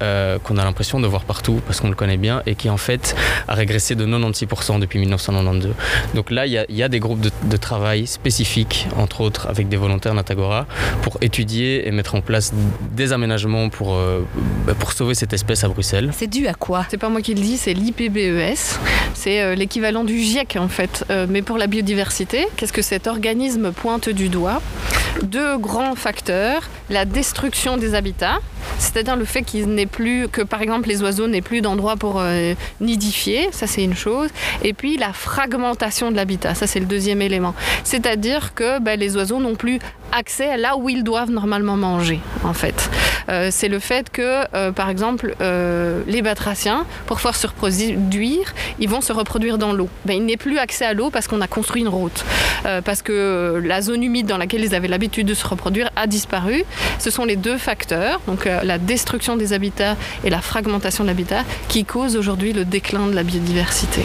qu'on 0.00 0.56
a 0.56 0.64
l'impression 0.64 1.00
de 1.00 1.06
voir 1.06 1.24
partout 1.24 1.51
parce 1.66 1.80
qu'on 1.80 1.88
le 1.88 1.94
connaît 1.94 2.16
bien 2.16 2.42
et 2.46 2.54
qui 2.54 2.70
en 2.70 2.76
fait 2.76 3.14
a 3.48 3.54
régressé 3.54 3.94
de 3.94 4.06
96% 4.06 4.78
depuis 4.78 4.98
1992. 4.98 5.74
Donc 6.14 6.30
là, 6.30 6.46
il 6.46 6.52
y, 6.52 6.82
a 6.82 6.88
des 6.88 7.00
groupes 7.00 7.20
de, 7.20 7.56
travail 7.56 8.06
spécifiques, 8.06 8.88
entre 8.96 9.20
autres 9.20 9.46
avec 9.48 9.68
des 9.68 9.76
volontaires 9.76 10.14
Natagora, 10.14 10.66
pour 11.02 11.18
étudier 11.20 11.86
et 11.86 11.90
mettre 11.90 12.14
en 12.14 12.20
place 12.20 12.52
des 12.90 13.12
aménagements 13.12 13.68
pour, 13.68 13.94
euh, 13.94 14.22
pour 14.78 14.92
sauver 14.92 15.14
cette 15.14 15.32
espèce 15.32 15.64
à 15.64 15.68
Bruxelles. 15.68 16.10
C'est 16.16 16.26
dû 16.26 16.46
à 16.48 16.54
quoi? 16.54 16.86
C'est 16.90 16.96
pas 16.96 17.08
moi 17.08 17.20
qui 17.20 17.34
le 17.34 17.40
dis, 17.40 17.56
c'est 17.56 17.74
l'IPBES. 17.74 18.78
C'est 19.14 19.42
euh, 19.42 19.54
l'équivalent 19.54 20.04
du 20.04 20.18
GIEC 20.18 20.56
en 20.58 20.68
fait, 20.68 21.04
euh, 21.10 21.26
mais 21.28 21.42
pour 21.42 21.58
la 21.58 21.66
biodiversité. 21.66 22.46
Qu'est-ce 22.56 22.72
que 22.72 22.82
cet 22.82 23.06
organisme 23.06 23.72
pointe 23.72 24.08
du 24.08 24.28
doigt? 24.28 24.60
Deux 25.22 25.58
grands 25.58 25.94
facteurs 25.94 26.68
la 26.92 27.04
destruction 27.04 27.76
des 27.76 27.94
habitats, 27.94 28.40
c'est-à-dire 28.82 29.16
le 29.16 29.24
fait 29.24 29.42
qu'il 29.42 29.66
n'est 29.66 29.86
plus 29.86 30.28
que 30.28 30.42
par 30.42 30.60
exemple 30.60 30.88
les 30.88 31.02
oiseaux 31.02 31.28
n'aient 31.28 31.40
plus 31.40 31.60
d'endroit 31.60 31.96
pour 31.96 32.20
euh, 32.20 32.54
nidifier, 32.80 33.48
ça 33.52 33.66
c'est 33.66 33.84
une 33.84 33.94
chose, 33.94 34.28
et 34.62 34.72
puis 34.72 34.96
la 34.96 35.12
fragmentation 35.12 36.10
de 36.10 36.16
l'habitat, 36.16 36.54
ça 36.54 36.66
c'est 36.66 36.80
le 36.80 36.86
deuxième 36.86 37.22
élément. 37.22 37.54
C'est-à-dire 37.84 38.54
que 38.54 38.80
ben, 38.80 38.98
les 38.98 39.16
oiseaux 39.16 39.38
n'ont 39.38 39.54
plus 39.54 39.78
accès 40.12 40.50
à 40.50 40.56
là 40.56 40.76
où 40.76 40.88
ils 40.88 41.04
doivent 41.04 41.30
normalement 41.30 41.76
manger, 41.76 42.20
en 42.44 42.52
fait. 42.52 42.90
Euh, 43.28 43.48
c'est 43.50 43.68
le 43.68 43.78
fait 43.78 44.10
que, 44.10 44.44
euh, 44.54 44.72
par 44.72 44.88
exemple, 44.88 45.34
les 46.06 46.22
batraciens, 46.22 46.86
pour 47.06 47.16
pouvoir 47.16 47.36
se 47.36 47.46
reproduire, 47.46 48.54
ils 48.78 48.88
vont 48.88 49.00
se 49.00 49.12
reproduire 49.12 49.58
dans 49.58 49.72
l'eau. 49.72 49.88
Ben, 50.04 50.14
il 50.14 50.24
n'est 50.24 50.36
plus 50.36 50.58
accès 50.58 50.84
à 50.84 50.94
l'eau 50.94 51.10
parce 51.10 51.26
qu'on 51.28 51.40
a 51.40 51.46
construit 51.46 51.82
une 51.82 51.88
route, 51.88 52.24
parce 52.84 53.02
que 53.02 53.60
la 53.64 53.82
zone 53.82 54.02
humide 54.02 54.26
dans 54.26 54.38
laquelle 54.38 54.64
ils 54.64 54.74
avaient 54.74 54.88
l'habitude 54.88 55.26
de 55.26 55.34
se 55.34 55.46
reproduire 55.46 55.90
a 55.96 56.06
disparu. 56.06 56.64
Ce 56.98 57.10
sont 57.10 57.24
les 57.24 57.36
deux 57.36 57.58
facteurs, 57.58 58.20
donc 58.26 58.44
la 58.44 58.78
destruction 58.78 59.36
des 59.36 59.52
habitats 59.52 59.96
et 60.24 60.30
la 60.30 60.40
fragmentation 60.40 61.04
de 61.04 61.08
l'habitat, 61.08 61.44
qui 61.68 61.84
cause 61.84 62.16
aujourd'hui 62.16 62.52
le 62.52 62.64
déclin 62.64 63.06
de 63.06 63.14
la 63.14 63.22
biodiversité. 63.22 64.02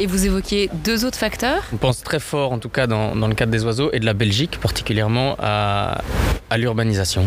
Et 0.00 0.06
vous 0.06 0.26
évoquiez 0.26 0.70
deux 0.82 1.04
autres 1.04 1.18
facteurs 1.18 1.62
On 1.72 1.76
pense 1.76 2.02
très 2.02 2.18
fort, 2.18 2.52
en 2.52 2.58
tout 2.58 2.68
cas 2.68 2.88
dans, 2.88 3.14
dans, 3.14 3.28
le 3.28 3.34
cadre 3.34 3.52
des 3.52 3.64
oiseaux 3.64 3.90
et 3.92 4.00
de 4.00 4.06
la 4.06 4.12
Belgique 4.12 4.58
particulièrement, 4.60 5.36
à, 5.38 6.02
à 6.50 6.58
l'urbanisation, 6.58 7.26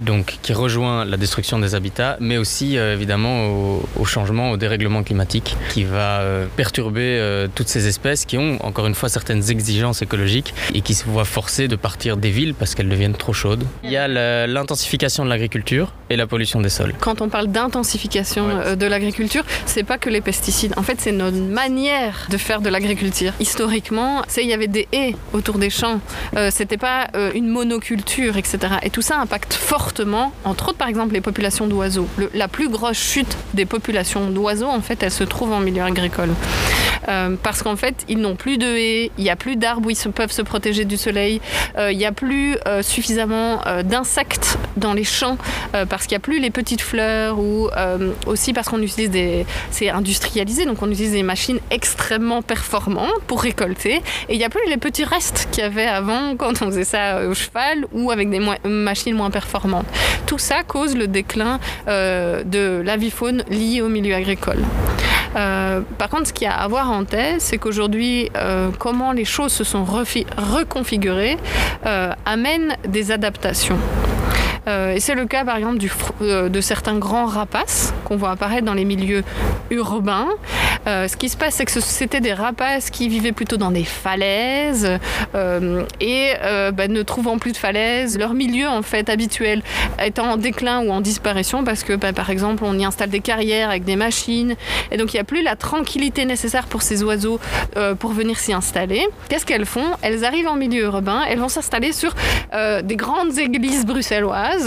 donc 0.00 0.38
qui 0.42 0.52
rejoint 0.52 1.04
la 1.04 1.16
destruction 1.16 1.58
des 1.58 1.74
habitats, 1.74 2.16
mais 2.20 2.36
aussi 2.36 2.76
euh, 2.76 2.94
évidemment 2.94 3.48
au, 3.98 4.04
changement, 4.04 4.50
au 4.50 4.56
dérèglement 4.56 5.02
climatique 5.02 5.56
qui 5.70 5.84
va 5.84 6.20
euh, 6.20 6.46
perturber 6.56 7.18
euh, 7.18 7.48
toutes 7.54 7.68
ces 7.68 7.88
espèces 7.88 8.24
qui 8.24 8.38
ont 8.38 8.58
encore 8.64 8.86
une 8.86 8.94
fois 8.94 9.08
certaines 9.08 9.50
exigences 9.50 10.02
écologiques 10.02 10.54
et 10.74 10.82
qui 10.82 10.94
se 10.94 11.04
voient 11.04 11.24
forcées 11.24 11.68
de 11.68 11.76
partir 11.76 12.16
des 12.16 12.30
villes 12.30 12.54
parce 12.54 12.74
qu'elles 12.74 12.88
deviennent 12.88 13.14
trop 13.14 13.32
chaudes. 13.32 13.64
Il 13.82 13.90
y 13.90 13.96
a 13.96 14.08
l'intensification 14.46 15.24
de 15.24 15.30
l'agriculture 15.30 15.92
et 16.10 16.16
la 16.16 16.26
pollution 16.26 16.60
des 16.60 16.68
sols. 16.68 16.94
Quand 17.00 17.20
on 17.20 17.28
parle 17.28 17.48
d'intensification 17.48 18.76
de 18.76 18.86
l'agriculture, 18.86 19.44
c'est 19.66 19.84
pas 19.84 19.98
que 19.98 20.10
les 20.10 20.20
pesticides. 20.20 20.74
En 20.76 20.82
fait, 20.82 21.00
c'est 21.00 21.12
notre 21.12 21.36
manière 21.36 21.77
de 22.28 22.36
faire 22.36 22.60
de 22.60 22.68
l'agriculture. 22.68 23.32
Historiquement, 23.38 24.22
il 24.36 24.46
y 24.46 24.52
avait 24.52 24.66
des 24.66 24.88
haies 24.92 25.14
autour 25.32 25.58
des 25.58 25.70
champs. 25.70 26.00
Euh, 26.36 26.50
C'était 26.52 26.76
pas 26.76 27.08
euh, 27.14 27.30
une 27.34 27.46
monoculture, 27.48 28.36
etc. 28.36 28.58
Et 28.82 28.90
tout 28.90 29.02
ça 29.02 29.18
impacte 29.18 29.54
fortement, 29.54 30.32
entre 30.44 30.70
autres 30.70 30.78
par 30.78 30.88
exemple 30.88 31.14
les 31.14 31.20
populations 31.20 31.66
d'oiseaux. 31.68 32.08
La 32.34 32.48
plus 32.48 32.68
grosse 32.68 32.98
chute 32.98 33.36
des 33.54 33.64
populations 33.64 34.28
d'oiseaux, 34.30 34.68
en 34.68 34.80
fait, 34.80 35.02
elle 35.02 35.12
se 35.12 35.24
trouve 35.24 35.52
en 35.52 35.60
milieu 35.60 35.82
agricole. 35.82 36.30
Euh, 37.08 37.36
parce 37.42 37.62
qu'en 37.62 37.76
fait, 37.76 38.04
ils 38.08 38.18
n'ont 38.18 38.36
plus 38.36 38.58
de 38.58 38.66
haies, 38.66 39.10
il 39.18 39.24
n'y 39.24 39.30
a 39.30 39.36
plus 39.36 39.56
d'arbres 39.56 39.86
où 39.86 39.90
ils 39.90 40.12
peuvent 40.12 40.32
se 40.32 40.42
protéger 40.42 40.84
du 40.84 40.96
soleil, 40.96 41.40
euh, 41.76 41.92
il 41.92 41.98
n'y 41.98 42.06
a 42.06 42.12
plus 42.12 42.56
euh, 42.66 42.82
suffisamment 42.82 43.60
d'insectes 43.84 44.58
dans 44.76 44.92
les 44.92 45.04
champs, 45.04 45.36
parce 45.88 46.06
qu'il 46.06 46.12
n'y 46.12 46.16
a 46.16 46.20
plus 46.20 46.38
les 46.38 46.50
petites 46.50 46.80
fleurs, 46.80 47.38
ou 47.38 47.68
aussi 48.26 48.52
parce 48.52 48.68
qu'on 48.68 48.80
utilise 48.82 49.10
des... 49.10 49.46
C'est 49.70 49.90
industrialisé, 49.90 50.64
donc 50.64 50.82
on 50.82 50.90
utilise 50.90 51.12
des 51.12 51.22
machines 51.22 51.58
extrêmement 51.70 52.42
performantes 52.42 53.20
pour 53.26 53.42
récolter, 53.42 53.96
et 54.28 54.34
il 54.34 54.38
n'y 54.38 54.44
a 54.44 54.48
plus 54.48 54.60
les 54.68 54.76
petits 54.76 55.04
restes 55.04 55.48
qu'il 55.50 55.62
y 55.62 55.66
avait 55.66 55.86
avant 55.86 56.36
quand 56.36 56.62
on 56.62 56.66
faisait 56.66 56.84
ça 56.84 57.26
au 57.26 57.34
cheval, 57.34 57.86
ou 57.92 58.10
avec 58.10 58.30
des 58.30 58.40
machines 58.64 59.14
moins 59.14 59.30
performantes. 59.30 59.86
Tout 60.26 60.38
ça 60.38 60.62
cause 60.62 60.96
le 60.96 61.06
déclin 61.06 61.58
de 61.86 62.82
l'avifaune 62.84 63.44
liée 63.50 63.80
au 63.82 63.88
milieu 63.88 64.14
agricole. 64.14 64.62
Euh, 65.36 65.80
par 65.98 66.08
contre, 66.08 66.28
ce 66.28 66.32
qu'il 66.32 66.46
y 66.46 66.50
a 66.50 66.54
à 66.54 66.68
voir 66.68 66.90
en 66.90 67.04
tête, 67.04 67.40
c'est 67.40 67.58
qu'aujourd'hui, 67.58 68.30
euh, 68.36 68.70
comment 68.78 69.12
les 69.12 69.24
choses 69.24 69.52
se 69.52 69.64
sont 69.64 69.84
reconfigurées 69.84 71.36
euh, 71.86 72.12
amène 72.24 72.76
des 72.86 73.10
adaptations. 73.12 73.78
Euh, 74.68 74.94
et 74.94 75.00
c'est 75.00 75.14
le 75.14 75.26
cas 75.26 75.44
par 75.44 75.56
exemple 75.56 75.78
euh, 76.22 76.48
de 76.48 76.60
certains 76.60 76.98
grands 76.98 77.26
rapaces 77.26 77.94
qu'on 78.04 78.16
voit 78.16 78.30
apparaître 78.30 78.64
dans 78.64 78.74
les 78.74 78.84
milieux 78.84 79.24
urbains. 79.70 80.28
Euh, 80.86 81.08
ce 81.08 81.16
qui 81.16 81.28
se 81.28 81.36
passe, 81.36 81.54
c'est 81.56 81.64
que 81.64 81.80
c'était 81.80 82.20
des 82.20 82.32
rapaces 82.32 82.90
qui 82.90 83.08
vivaient 83.08 83.32
plutôt 83.32 83.56
dans 83.56 83.70
des 83.70 83.84
falaises 83.84 84.98
et 86.00 86.32
bah, 86.72 86.88
ne 86.88 87.02
trouvant 87.02 87.38
plus 87.38 87.52
de 87.52 87.56
falaises, 87.56 88.18
leur 88.18 88.34
milieu 88.34 88.68
en 88.68 88.82
fait 88.82 89.08
habituel 89.08 89.62
étant 90.04 90.32
en 90.32 90.36
déclin 90.36 90.80
ou 90.80 90.90
en 90.90 91.00
disparition 91.00 91.64
parce 91.64 91.82
que 91.82 91.94
bah, 91.94 92.12
par 92.12 92.30
exemple 92.30 92.64
on 92.64 92.78
y 92.78 92.84
installe 92.84 93.10
des 93.10 93.20
carrières 93.20 93.70
avec 93.70 93.84
des 93.84 93.96
machines 93.96 94.54
et 94.90 94.96
donc 94.96 95.12
il 95.12 95.16
n'y 95.16 95.20
a 95.20 95.24
plus 95.24 95.42
la 95.42 95.56
tranquillité 95.56 96.24
nécessaire 96.24 96.66
pour 96.66 96.82
ces 96.82 97.02
oiseaux 97.02 97.40
pour 97.98 98.12
venir 98.12 98.38
s'y 98.38 98.52
installer. 98.52 99.06
Qu'est-ce 99.28 99.46
qu'elles 99.46 99.66
font? 99.66 99.86
Elles 100.02 100.24
arrivent 100.24 100.48
en 100.48 100.56
milieu 100.56 100.84
urbain, 100.84 101.22
elles 101.28 101.38
vont 101.38 101.48
s'installer 101.48 101.92
sur 101.92 102.14
des 102.52 102.96
grandes 102.96 103.38
églises 103.38 103.84
bruxelloises 103.84 104.57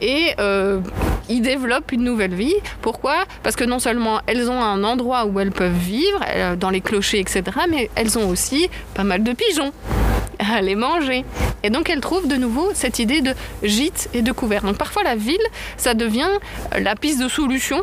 et 0.00 0.34
euh, 0.38 0.80
ils 1.28 1.42
développent 1.42 1.92
une 1.92 2.04
nouvelle 2.04 2.34
vie. 2.34 2.54
Pourquoi? 2.82 3.24
Parce 3.42 3.56
que 3.56 3.64
non 3.64 3.78
seulement 3.78 4.20
elles 4.26 4.50
ont 4.50 4.60
un 4.60 4.84
endroit 4.84 5.26
où 5.26 5.40
elles 5.40 5.52
peuvent 5.52 5.72
vivre, 5.72 6.20
euh, 6.28 6.56
dans 6.56 6.70
les 6.70 6.80
clochers, 6.80 7.20
etc., 7.20 7.42
mais 7.68 7.90
elles 7.94 8.18
ont 8.18 8.28
aussi 8.28 8.68
pas 8.94 9.04
mal 9.04 9.22
de 9.22 9.32
pigeons 9.32 9.72
à 10.52 10.60
les 10.60 10.74
manger. 10.74 11.24
Et 11.62 11.70
donc 11.70 11.88
elles 11.90 12.00
trouvent 12.00 12.28
de 12.28 12.36
nouveau 12.36 12.70
cette 12.74 12.98
idée 12.98 13.20
de 13.20 13.34
gîte 13.62 14.08
et 14.12 14.22
de 14.22 14.32
couvert. 14.32 14.62
Donc 14.62 14.76
parfois 14.76 15.02
la 15.02 15.16
ville, 15.16 15.36
ça 15.76 15.94
devient 15.94 16.28
la 16.78 16.94
piste 16.96 17.22
de 17.22 17.28
solution 17.28 17.82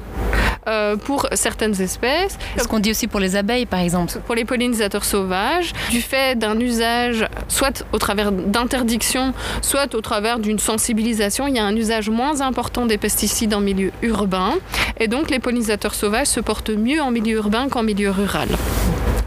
euh, 0.67 0.95
pour 0.95 1.27
certaines 1.33 1.81
espèces. 1.81 2.37
Ce 2.57 2.67
qu'on 2.67 2.79
dit 2.79 2.91
aussi 2.91 3.07
pour 3.07 3.19
les 3.19 3.35
abeilles, 3.35 3.65
par 3.65 3.79
exemple. 3.79 4.19
Pour 4.25 4.35
les 4.35 4.45
pollinisateurs 4.45 5.05
sauvages, 5.05 5.73
du 5.89 6.01
fait 6.01 6.37
d'un 6.37 6.59
usage, 6.59 7.25
soit 7.47 7.83
au 7.93 7.97
travers 7.97 8.31
d'interdictions, 8.31 9.33
soit 9.63 9.95
au 9.95 10.01
travers 10.01 10.37
d'une 10.37 10.59
sensibilisation, 10.59 11.47
il 11.47 11.55
y 11.55 11.59
a 11.59 11.65
un 11.65 11.75
usage 11.75 12.09
moins 12.09 12.41
important 12.41 12.85
des 12.85 12.99
pesticides 12.99 13.55
en 13.55 13.61
milieu 13.61 13.91
urbain. 14.03 14.53
Et 14.99 15.07
donc 15.07 15.31
les 15.31 15.39
pollinisateurs 15.39 15.95
sauvages 15.95 16.27
se 16.27 16.39
portent 16.39 16.69
mieux 16.69 17.01
en 17.01 17.09
milieu 17.09 17.37
urbain 17.37 17.67
qu'en 17.67 17.81
milieu 17.81 18.11
rural. 18.11 18.49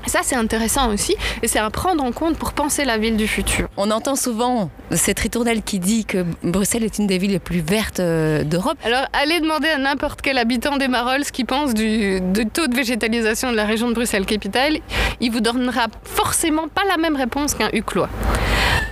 Ça, 0.07 0.21
c'est 0.23 0.37
intéressant 0.37 0.93
aussi, 0.93 1.17
et 1.43 1.49
c'est 1.49 1.59
à 1.59 1.71
prendre 1.71 2.05
en 2.05 2.13
compte 2.13 2.37
pour 2.37 2.53
penser 2.53 2.85
la 2.85 2.99
ville 2.99 3.17
du 3.17 3.27
futur. 3.27 3.69
On 3.77 3.91
entend 3.91 4.17
souvent 4.17 4.71
cette 4.91 5.19
ritournelle 5.19 5.63
qui 5.63 5.79
dit 5.79 6.05
que 6.05 6.25
Bruxelles 6.43 6.85
est 6.85 6.99
une 6.99 7.07
des 7.07 7.19
villes 7.19 7.33
les 7.33 7.39
plus 7.39 7.61
vertes 7.61 8.01
euh, 8.01 8.45
d'Europe. 8.45 8.79
Alors, 8.85 9.07
allez 9.13 9.41
demander 9.41 9.69
à 9.69 9.79
n'importe 9.79 10.23
quel 10.23 10.39
habitant 10.39 10.77
des 10.77 10.89
Marolles 10.89 11.25
ce 11.25 11.33
qu'il 11.33 11.47
pense 11.47 11.75
du, 11.75 12.21
taux 12.53 12.67
de 12.67 12.77
végétalisation 12.77 13.51
de 13.51 13.57
la 13.57 13.65
région 13.65 13.89
de 13.89 13.95
Bruxelles-Capitale. 13.95 14.79
Il 15.21 15.33
vous 15.33 15.41
donnera 15.41 15.87
forcément 16.05 16.69
pas 16.69 16.83
la 16.89 16.97
même 16.97 17.17
réponse 17.17 17.55
qu'un 17.55 17.71
Huclois. 17.73 18.09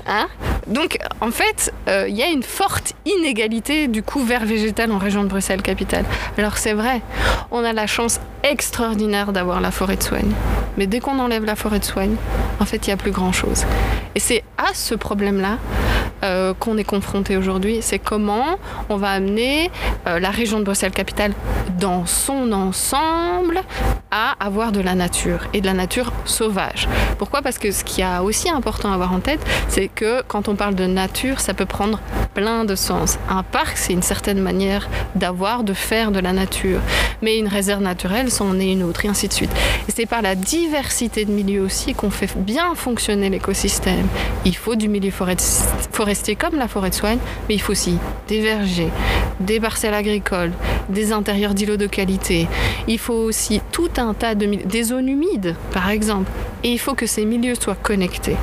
Hein? 0.06 0.28
Donc, 0.66 0.98
en 1.20 1.30
fait, 1.30 1.72
euh, 1.88 2.06
il 2.08 2.16
y 2.16 2.22
a 2.22 2.28
une 2.28 2.42
forte 2.42 2.94
inégalité 3.04 3.88
du 3.88 4.02
couvert 4.02 4.44
végétal 4.44 4.92
en 4.92 4.98
région 4.98 5.22
de 5.24 5.28
Bruxelles-Capitale. 5.28 6.04
Alors, 6.38 6.58
c'est 6.58 6.72
vrai, 6.72 7.00
on 7.50 7.64
a 7.64 7.72
la 7.72 7.86
chance 7.86 8.20
extraordinaire 8.44 9.32
d'avoir 9.32 9.60
la 9.60 9.70
forêt 9.70 9.96
de 9.96 10.02
soigne. 10.02 10.32
Mais 10.76 10.86
dès 10.86 11.00
qu'on 11.00 11.18
enlève 11.18 11.44
la 11.44 11.56
forêt 11.56 11.78
de 11.78 11.84
soigne, 11.84 12.16
en 12.60 12.64
fait, 12.64 12.86
il 12.86 12.90
n'y 12.90 12.94
a 12.94 12.96
plus 12.96 13.10
grand-chose. 13.10 13.64
Et 14.14 14.20
c'est 14.20 14.44
à 14.56 14.74
ce 14.74 14.94
problème-là 14.94 15.58
euh, 16.24 16.54
qu'on 16.54 16.78
est 16.78 16.84
confronté 16.84 17.36
aujourd'hui. 17.36 17.78
C'est 17.80 17.98
comment 17.98 18.58
on 18.88 18.96
va 18.96 19.10
amener 19.10 19.70
euh, 20.06 20.20
la 20.20 20.30
région 20.30 20.58
de 20.58 20.64
Bruxelles-Capitale 20.64 21.32
dans 21.78 22.06
son 22.06 22.52
ensemble 22.52 23.60
à 24.10 24.34
avoir 24.38 24.72
de 24.72 24.80
la 24.80 24.94
nature 24.94 25.48
et 25.52 25.60
de 25.60 25.66
la 25.66 25.72
nature 25.72 26.12
sauvage. 26.24 26.86
Pourquoi? 27.18 27.42
Parce 27.42 27.58
que 27.58 27.70
ce 27.70 27.82
qui 27.82 28.02
est 28.02 28.18
aussi 28.18 28.50
important 28.50 28.90
à 28.90 28.94
avoir 28.94 29.12
en 29.12 29.20
tête, 29.20 29.40
c'est 29.68 29.88
que 29.88 30.22
quand 30.28 30.48
on 30.48 30.54
parle 30.54 30.74
de 30.74 30.86
nature, 30.86 31.40
ça 31.40 31.54
peut 31.54 31.66
prendre 31.66 31.98
plein 32.34 32.64
de 32.64 32.74
sens. 32.74 33.18
Un 33.28 33.42
parc, 33.42 33.76
c'est 33.76 33.92
une 33.92 34.02
certaine 34.02 34.40
manière 34.40 34.88
d'avoir, 35.14 35.64
de 35.64 35.72
faire 35.72 36.12
de 36.12 36.20
la 36.20 36.32
nature. 36.32 36.80
Mais 37.22 37.38
une 37.38 37.48
réserve 37.48 37.82
naturelle, 37.82 38.30
c'en 38.30 38.58
est 38.58 38.72
une 38.72 38.82
autre, 38.82 39.04
et 39.04 39.08
ainsi 39.08 39.28
de 39.28 39.32
suite. 39.32 39.52
Et 39.88 39.92
c'est 39.92 40.06
par 40.06 40.22
la 40.22 40.34
diversité 40.34 41.24
de 41.24 41.30
milieux 41.32 41.62
aussi 41.62 41.94
qu'on 41.94 42.10
fait 42.10 42.30
bien 42.36 42.74
fonctionner 42.74 43.30
l'écosystème. 43.30 44.06
Il 44.44 44.56
faut 44.56 44.74
du 44.74 44.88
milieu 44.88 45.10
forestier 45.10 45.32
comme 46.38 46.56
la 46.56 46.68
forêt 46.68 46.90
de 46.90 46.94
soigne, 46.94 47.18
mais 47.48 47.54
il 47.54 47.60
faut 47.60 47.72
aussi 47.72 47.98
des 48.28 48.40
vergers, 48.40 48.90
des 49.40 49.60
parcelles 49.60 49.94
agricoles, 49.94 50.52
des 50.88 51.12
intérieurs 51.12 51.54
d'îlots 51.54 51.76
de 51.76 51.86
qualité. 51.86 52.48
Il 52.88 52.98
faut 52.98 53.14
aussi 53.14 53.60
tout 53.70 53.90
un 53.96 54.14
tas 54.14 54.34
de 54.34 54.82
zones 54.82 55.08
humides, 55.08 55.54
par 55.72 55.90
exemple. 55.90 56.30
Et 56.64 56.70
il 56.70 56.78
faut 56.78 56.94
que 56.94 57.06
ces 57.06 57.24
milieux 57.24 57.54
soient 57.54 57.74
connectés. 57.74 58.36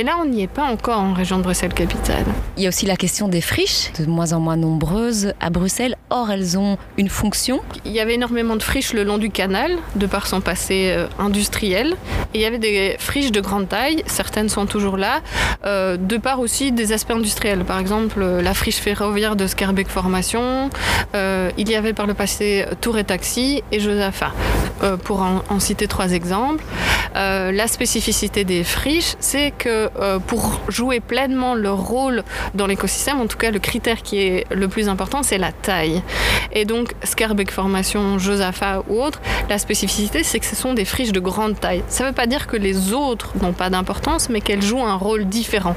Et 0.00 0.02
là, 0.02 0.16
on 0.18 0.24
n'y 0.24 0.42
est 0.42 0.46
pas 0.46 0.64
encore 0.64 0.98
en 0.98 1.12
région 1.12 1.36
de 1.36 1.42
Bruxelles-Capitale. 1.42 2.24
Il 2.56 2.62
y 2.62 2.66
a 2.66 2.70
aussi 2.70 2.86
la 2.86 2.96
question 2.96 3.28
des 3.28 3.42
friches, 3.42 3.92
de 3.98 4.06
moins 4.06 4.32
en 4.32 4.40
moins 4.40 4.56
nombreuses 4.56 5.34
à 5.40 5.50
Bruxelles. 5.50 5.94
Or, 6.08 6.30
elles 6.30 6.56
ont 6.56 6.78
une 6.96 7.10
fonction. 7.10 7.60
Il 7.84 7.92
y 7.92 8.00
avait 8.00 8.14
énormément 8.14 8.56
de 8.56 8.62
friches 8.62 8.94
le 8.94 9.04
long 9.04 9.18
du 9.18 9.28
canal, 9.28 9.72
de 9.96 10.06
par 10.06 10.26
son 10.26 10.40
passé 10.40 10.94
euh, 10.96 11.06
industriel. 11.18 11.96
Et 12.32 12.38
il 12.38 12.40
y 12.40 12.46
avait 12.46 12.58
des 12.58 12.96
friches 12.98 13.30
de 13.30 13.42
grande 13.42 13.68
taille, 13.68 14.02
certaines 14.06 14.48
sont 14.48 14.64
toujours 14.64 14.96
là, 14.96 15.20
euh, 15.66 15.98
de 15.98 16.16
par 16.16 16.40
aussi 16.40 16.72
des 16.72 16.92
aspects 16.92 17.10
industriels. 17.10 17.64
Par 17.66 17.78
exemple, 17.78 18.24
la 18.24 18.54
friche 18.54 18.78
ferroviaire 18.78 19.36
de 19.36 19.46
Scarbeck 19.46 19.88
Formation. 19.88 20.70
Euh, 21.14 21.50
il 21.58 21.68
y 21.68 21.74
avait 21.74 21.92
par 21.92 22.06
le 22.06 22.14
passé 22.14 22.64
Tour 22.80 22.96
et 22.96 23.04
Taxi 23.04 23.62
et 23.70 23.80
Josapha, 23.80 24.32
pour 25.04 25.20
en, 25.20 25.60
citer 25.60 25.88
trois 25.88 26.12
exemples. 26.12 26.64
la 27.14 27.59
spécificité 27.66 28.44
des 28.44 28.64
friches, 28.64 29.14
c'est 29.20 29.52
que 29.56 29.90
pour 30.26 30.60
jouer 30.68 31.00
pleinement 31.00 31.54
leur 31.54 31.78
rôle 31.78 32.22
dans 32.54 32.66
l'écosystème, 32.66 33.20
en 33.20 33.26
tout 33.26 33.38
cas 33.38 33.50
le 33.50 33.58
critère 33.58 34.02
qui 34.02 34.18
est 34.18 34.46
le 34.50 34.68
plus 34.68 34.88
important, 34.88 35.22
c'est 35.22 35.38
la 35.38 35.52
taille. 35.52 36.02
Et 36.52 36.64
donc 36.64 36.94
Scarbeck 37.04 37.50
Formation, 37.50 38.18
Josapha 38.18 38.82
ou 38.88 39.02
autre, 39.02 39.20
la 39.48 39.58
spécificité 39.58 40.22
c'est 40.22 40.38
que 40.38 40.46
ce 40.46 40.56
sont 40.56 40.74
des 40.74 40.84
friches 40.84 41.12
de 41.12 41.20
grande 41.20 41.58
taille. 41.58 41.82
Ça 41.88 42.04
ne 42.04 42.08
veut 42.08 42.14
pas 42.14 42.26
dire 42.26 42.46
que 42.46 42.56
les 42.56 42.92
autres 42.92 43.32
n'ont 43.42 43.52
pas 43.52 43.70
d'importance, 43.70 44.28
mais 44.28 44.40
qu'elles 44.40 44.62
jouent 44.62 44.84
un 44.84 44.96
rôle 44.96 45.24
différent. 45.24 45.74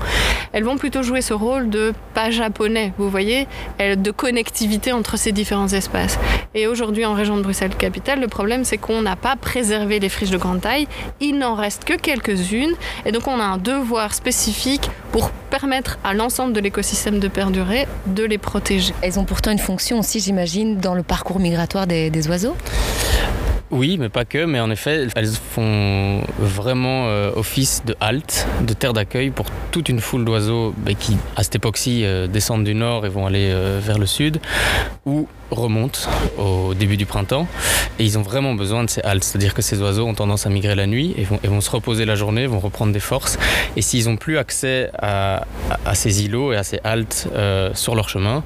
Elles 0.51 0.63
vont 0.63 0.77
plutôt 0.77 1.03
jouer 1.03 1.21
ce 1.21 1.33
rôle 1.33 1.69
de 1.69 1.93
pas 2.13 2.29
japonais, 2.29 2.93
vous 2.97 3.09
voyez, 3.09 3.47
de 3.79 4.11
connectivité 4.11 4.91
entre 4.91 5.17
ces 5.17 5.31
différents 5.31 5.69
espaces. 5.69 6.19
Et 6.53 6.67
aujourd'hui 6.67 7.05
en 7.05 7.13
région 7.13 7.37
de 7.37 7.41
Bruxelles-Capitale, 7.41 8.19
le 8.19 8.27
problème 8.27 8.63
c'est 8.63 8.77
qu'on 8.77 9.01
n'a 9.01 9.15
pas 9.15 9.35
préservé 9.35 9.99
les 9.99 10.09
friches 10.09 10.29
de 10.29 10.37
grande 10.37 10.61
taille, 10.61 10.87
il 11.19 11.39
n'en 11.39 11.55
reste 11.55 11.72
que 11.85 11.93
quelques-unes, 11.95 12.73
et 13.05 13.11
donc 13.11 13.27
on 13.27 13.39
a 13.39 13.43
un 13.43 13.57
devoir 13.57 14.13
spécifique 14.13 14.89
pour 15.11 15.29
permettre 15.29 15.99
à 16.03 16.13
l'ensemble 16.13 16.53
de 16.53 16.59
l'écosystème 16.59 17.19
de 17.19 17.27
perdurer, 17.27 17.87
de 18.07 18.23
les 18.23 18.37
protéger. 18.37 18.93
Elles 19.01 19.19
ont 19.19 19.25
pourtant 19.25 19.51
une 19.51 19.59
fonction 19.59 19.99
aussi, 19.99 20.19
j'imagine, 20.19 20.77
dans 20.77 20.95
le 20.95 21.03
parcours 21.03 21.39
migratoire 21.39 21.87
des, 21.87 22.09
des 22.09 22.27
oiseaux 22.27 22.55
oui, 23.73 23.97
mais 23.99 24.09
pas 24.09 24.23
que, 24.23 24.45
mais 24.45 24.59
en 24.59 24.69
effet, 24.69 25.07
elles 25.15 25.27
font 25.27 26.21
vraiment 26.37 27.07
euh, 27.07 27.31
office 27.35 27.81
de 27.83 27.95
halte, 27.99 28.47
de 28.61 28.73
terre 28.73 28.93
d'accueil 28.93 29.31
pour 29.31 29.47
toute 29.71 29.89
une 29.89 29.99
foule 29.99 30.25
d'oiseaux 30.25 30.75
bah, 30.77 30.93
qui, 30.93 31.17
à 31.35 31.41
cette 31.41 31.55
époque-ci, 31.55 32.05
euh, 32.05 32.27
descendent 32.27 32.65
du 32.65 32.75
nord 32.75 33.03
et 33.07 33.09
vont 33.09 33.25
aller 33.25 33.49
euh, 33.51 33.79
vers 33.81 33.97
le 33.97 34.05
sud, 34.05 34.39
ou 35.07 35.27
remontent 35.51 35.99
au 36.37 36.73
début 36.73 36.97
du 36.97 37.05
printemps. 37.05 37.47
Et 37.99 38.05
ils 38.05 38.17
ont 38.17 38.21
vraiment 38.21 38.53
besoin 38.55 38.83
de 38.83 38.89
ces 38.89 39.01
haltes, 39.01 39.23
c'est-à-dire 39.23 39.53
que 39.53 39.61
ces 39.61 39.81
oiseaux 39.81 40.05
ont 40.05 40.13
tendance 40.13 40.45
à 40.45 40.49
migrer 40.49 40.75
la 40.75 40.87
nuit 40.87 41.13
et 41.17 41.47
vont, 41.47 41.61
se 41.61 41.69
reposer 41.69 42.05
la 42.05 42.15
journée, 42.15 42.47
vont 42.47 42.59
reprendre 42.59 42.91
des 42.91 42.99
forces. 42.99 43.37
Et 43.75 43.81
s'ils 43.81 44.05
n'ont 44.05 44.17
plus 44.17 44.37
accès 44.37 44.89
à, 44.97 45.45
ces 45.93 46.25
îlots 46.25 46.53
et 46.53 46.57
à 46.57 46.63
ces 46.63 46.79
haltes 46.83 47.27
sur 47.73 47.95
leur 47.95 48.09
chemin, 48.09 48.43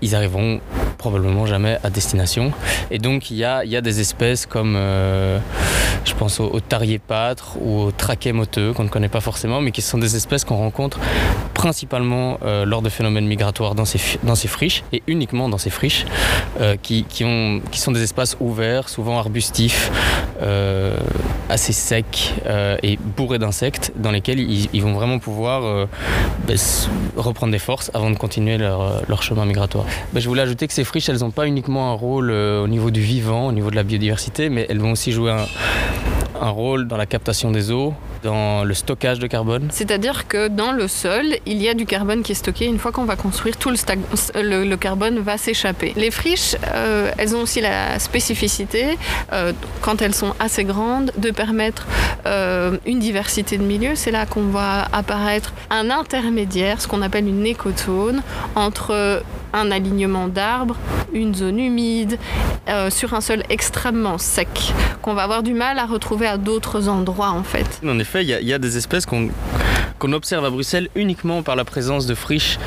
ils 0.00 0.14
arriveront 0.14 0.60
probablement 1.04 1.44
jamais 1.46 1.78
à 1.84 1.90
destination. 1.90 2.52
Et 2.90 2.98
donc 2.98 3.30
il 3.30 3.36
y 3.36 3.44
a, 3.44 3.80
des 3.80 4.00
espèces 4.00 4.46
comme 4.46 4.74
euh, 4.76 5.38
je 6.04 6.14
pense 6.14 6.40
au, 6.40 6.46
au 6.46 6.60
tarier 6.60 7.00
ou 7.60 7.80
au 7.82 7.90
traquet 7.90 8.32
moteux 8.32 8.72
qu'on 8.72 8.84
ne 8.84 8.88
connaît 8.88 9.08
pas 9.08 9.20
forcément, 9.20 9.60
mais 9.60 9.70
qui 9.70 9.82
sont 9.82 9.98
des 9.98 10.16
espèces 10.16 10.44
qu'on 10.44 10.56
rencontre 10.56 10.98
principalement 11.52 12.38
euh, 12.44 12.64
lors 12.64 12.82
de 12.82 12.88
phénomènes 12.88 13.26
migratoires 13.26 13.74
dans 13.74 13.84
ces 13.84 14.48
friches 14.48 14.84
et 14.92 15.02
uniquement 15.06 15.48
dans 15.48 15.58
ces 15.58 15.70
friches 15.70 16.06
euh, 16.60 16.76
qui, 16.80 17.04
qui, 17.04 17.24
ont, 17.24 17.60
qui 17.70 17.80
sont 17.80 17.92
des 17.92 18.02
espaces 18.02 18.36
ouverts, 18.40 18.88
souvent 18.88 19.18
arbustifs, 19.18 19.90
euh, 20.40 20.96
assez 21.48 21.72
secs 21.72 22.34
euh, 22.46 22.76
et 22.82 22.98
bourrés 23.16 23.38
d'insectes 23.38 23.92
dans 23.96 24.10
lesquels 24.10 24.38
ils, 24.40 24.82
vont 24.82 24.92
vraiment 24.92 25.18
pouvoir 25.18 25.88
ben, 26.46 26.56
reprendre 27.16 27.52
des 27.52 27.58
forces 27.58 27.90
avant 27.94 28.10
de 28.10 28.16
continuer 28.16 28.58
leur, 28.58 29.02
leur 29.08 29.22
chemin 29.22 29.44
migratoire. 29.46 29.86
Ben, 30.12 30.20
je 30.20 30.28
voulais 30.28 30.42
ajouter 30.42 30.66
que 30.66 30.74
ces 30.74 30.84
friches, 30.84 31.08
elles 31.08 31.20
n'ont 31.20 31.30
pas 31.30 31.46
uniquement 31.46 31.90
un 31.90 31.94
rôle 31.94 32.30
au 32.30 32.68
niveau 32.68 32.90
du 32.90 33.00
vivant, 33.00 33.46
au 33.46 33.52
niveau 33.52 33.70
de 33.70 33.76
la 33.76 33.82
biodiversité, 33.82 34.48
mais 34.48 34.66
elles 34.68 34.80
vont 34.80 34.92
aussi 34.92 35.12
jouer 35.12 35.34
un 36.40 36.50
rôle 36.50 36.86
dans 36.86 36.96
la 36.96 37.06
captation 37.06 37.50
des 37.50 37.70
eaux, 37.70 37.94
dans 38.24 38.64
le 38.64 38.74
stockage 38.74 39.18
de 39.18 39.26
carbone. 39.26 39.68
C'est-à-dire 39.70 40.26
que 40.26 40.48
dans 40.48 40.72
le 40.72 40.88
sol, 40.88 41.26
il 41.46 41.62
y 41.62 41.68
a 41.68 41.74
du 41.74 41.84
carbone 41.84 42.22
qui 42.22 42.32
est 42.32 42.34
stocké. 42.34 42.64
Une 42.64 42.78
fois 42.78 42.90
qu'on 42.90 43.04
va 43.04 43.16
construire, 43.16 43.56
tout 43.58 43.70
le, 43.70 43.76
le, 44.42 44.64
le 44.64 44.76
carbone 44.76 45.18
va 45.20 45.36
s'échapper. 45.36 45.92
Les 45.96 46.10
friches, 46.10 46.56
euh, 46.74 47.12
elles 47.18 47.36
ont 47.36 47.42
aussi 47.42 47.60
la 47.60 47.98
spécificité, 47.98 48.98
euh, 49.32 49.52
quand 49.82 50.00
elles 50.00 50.14
sont 50.14 50.34
assez 50.40 50.64
grandes, 50.64 51.12
de 51.18 51.30
permettre 51.30 51.86
euh, 52.24 52.78
une 52.86 52.98
diversité 52.98 53.58
de 53.58 53.62
milieux. 53.62 53.94
C'est 53.94 54.10
là 54.10 54.24
qu'on 54.24 54.44
voit 54.44 54.86
apparaître 54.92 55.52
un 55.68 55.90
intermédiaire, 55.90 56.80
ce 56.80 56.88
qu'on 56.88 57.02
appelle 57.02 57.28
une 57.28 57.44
écotone, 57.44 58.22
entre 58.54 59.22
un 59.52 59.70
alignement 59.70 60.28
d'arbres, 60.28 60.76
une 61.12 61.34
zone 61.34 61.60
humide, 61.60 62.18
euh, 62.68 62.90
sur 62.90 63.14
un 63.14 63.20
sol 63.20 63.42
extrêmement 63.50 64.18
sec, 64.18 64.72
qu'on 65.00 65.14
va 65.14 65.22
avoir 65.22 65.42
du 65.42 65.54
mal 65.54 65.78
à 65.78 65.86
retrouver 65.86 66.26
à 66.26 66.38
d'autres 66.38 66.88
endroits 66.88 67.30
en 67.30 67.44
fait. 67.44 67.80
En 67.86 67.98
effet, 67.98 68.13
il 68.22 68.28
y, 68.28 68.44
y, 68.44 68.52
a 68.52 68.58
des 68.58 68.76
espèces 68.76 69.06
qu'on 69.06 69.28
qu 69.98 70.12
observe 70.12 70.44
à 70.44 70.50
Bruxelles 70.50 70.88
uniquement 70.94 71.42
par 71.42 71.56
la 71.56 71.64
présence 71.64 72.06
de 72.06 72.14
friches 72.14 72.58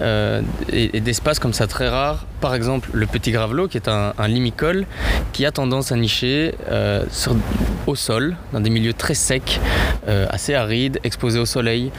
euh, 0.00 0.42
et, 0.72 0.96
et 0.96 1.00
d'espaces 1.00 1.38
comme 1.38 1.52
ça 1.52 1.66
très 1.66 1.88
rares. 1.88 2.24
Par 2.40 2.54
exemple, 2.54 2.90
le 2.92 3.06
petit 3.06 3.32
gravelot, 3.32 3.66
qui 3.66 3.78
est 3.78 3.88
un, 3.88 4.12
limicole, 4.28 4.86
qui 5.32 5.44
a 5.44 5.50
tendance 5.50 5.90
à 5.90 5.96
nicher 5.96 6.54
euh, 6.70 7.04
au 7.88 7.96
sol, 7.96 8.36
dans 8.52 8.60
des 8.60 8.70
milieux 8.70 8.92
très 8.92 9.14
secs, 9.14 9.60
euh, 10.06 10.26
assez 10.30 10.54
arides, 10.54 11.00
exposés 11.02 11.40
au 11.40 11.46
soleil, 11.46 11.90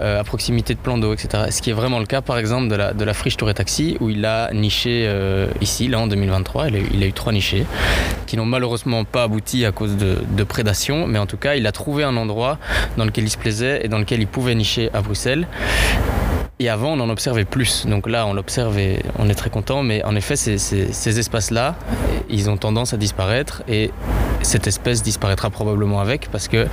à 0.00 0.22
proximité 0.22 0.74
de 0.74 0.78
plans 0.78 0.98
d'eau, 0.98 1.12
etc. 1.12 1.46
Ce 1.50 1.60
qui 1.60 1.70
est 1.70 1.72
vraiment 1.72 1.98
le 1.98 2.06
cas, 2.06 2.20
par 2.20 2.38
exemple, 2.38 2.68
de 2.68 3.04
la, 3.04 3.14
friche 3.14 3.36
Touré 3.36 3.54
Taxi, 3.54 3.96
où 3.98 4.08
il 4.08 4.24
a 4.24 4.52
niché 4.52 5.12
ici, 5.60 5.88
là, 5.88 5.98
en 5.98 6.06
2023. 6.06 6.68
Il 6.68 7.02
a, 7.02 7.06
eu 7.06 7.12
trois 7.12 7.32
nichés, 7.32 7.66
qui 8.28 8.36
n'ont 8.36 8.46
malheureusement 8.46 9.04
pas 9.04 9.24
abouti 9.24 9.64
à 9.64 9.72
cause 9.72 9.96
de, 9.96 10.18
de 10.30 10.44
prédation, 10.44 11.08
mais 11.08 11.18
en 11.18 11.26
tout 11.26 11.36
cas, 11.36 11.56
il 11.56 11.66
a 11.66 11.72
trouvé 11.72 12.04
un 12.04 12.16
endroit 12.16 12.58
dans 12.96 13.04
lequel 13.04 13.24
il 13.24 13.30
se 13.30 13.38
plaisait 13.38 13.84
et 13.84 13.88
dans 13.88 13.98
lequel 13.98 14.07
il 14.16 14.26
pouvait 14.26 14.54
nicher 14.54 14.90
à 14.94 15.00
Bruxelles. 15.00 15.46
Et 16.60 16.68
avant, 16.68 16.94
on 16.94 17.00
en 17.00 17.08
observait 17.08 17.44
plus. 17.44 17.86
Donc 17.86 18.08
là, 18.08 18.26
on 18.26 18.34
l'observe 18.34 18.78
et 18.78 19.00
on 19.18 19.28
est 19.28 19.34
très 19.34 19.50
content. 19.50 19.82
Mais 19.82 20.04
en 20.04 20.16
effet, 20.16 20.34
ces 20.34 21.18
espaces-là, 21.18 21.76
ils 22.28 22.50
ont 22.50 22.56
tendance 22.56 22.92
à 22.94 22.96
disparaître. 22.96 23.62
Et 23.68 23.90
cette 24.42 24.66
espèce 24.66 25.02
disparaîtra 25.02 25.50
probablement 25.50 26.00
avec 26.00 26.28
parce 26.30 26.48
que 26.48 26.66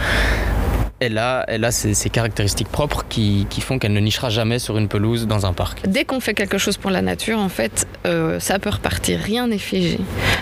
elle 1.06 1.18
a, 1.66 1.72
ses, 1.72 2.10
caractéristiques 2.10 2.70
propres 2.70 3.06
qui, 3.08 3.48
qui 3.50 3.62
font 3.62 3.80
qu'elle 3.80 3.94
ne 3.94 4.00
nichera 4.00 4.30
jamais 4.30 4.60
sur 4.60 4.78
une 4.78 4.88
pelouse 4.88 5.28
dans 5.28 5.46
un 5.46 5.54
parc. 5.54 5.88
Dès 5.88 6.06
qu'on 6.06 6.20
fait 6.20 6.34
quelque 6.34 6.58
chose 6.58 6.78
pour 6.78 6.92
la 6.92 7.02
nature, 7.02 7.40
en 7.40 7.50
fait, 7.50 7.88
euh, 8.06 8.40
ça 8.40 8.60
peut 8.60 8.70
repartir. 8.70 9.20
Rien 9.20 9.48
n'est 9.48 9.58
figé. 9.58 10.00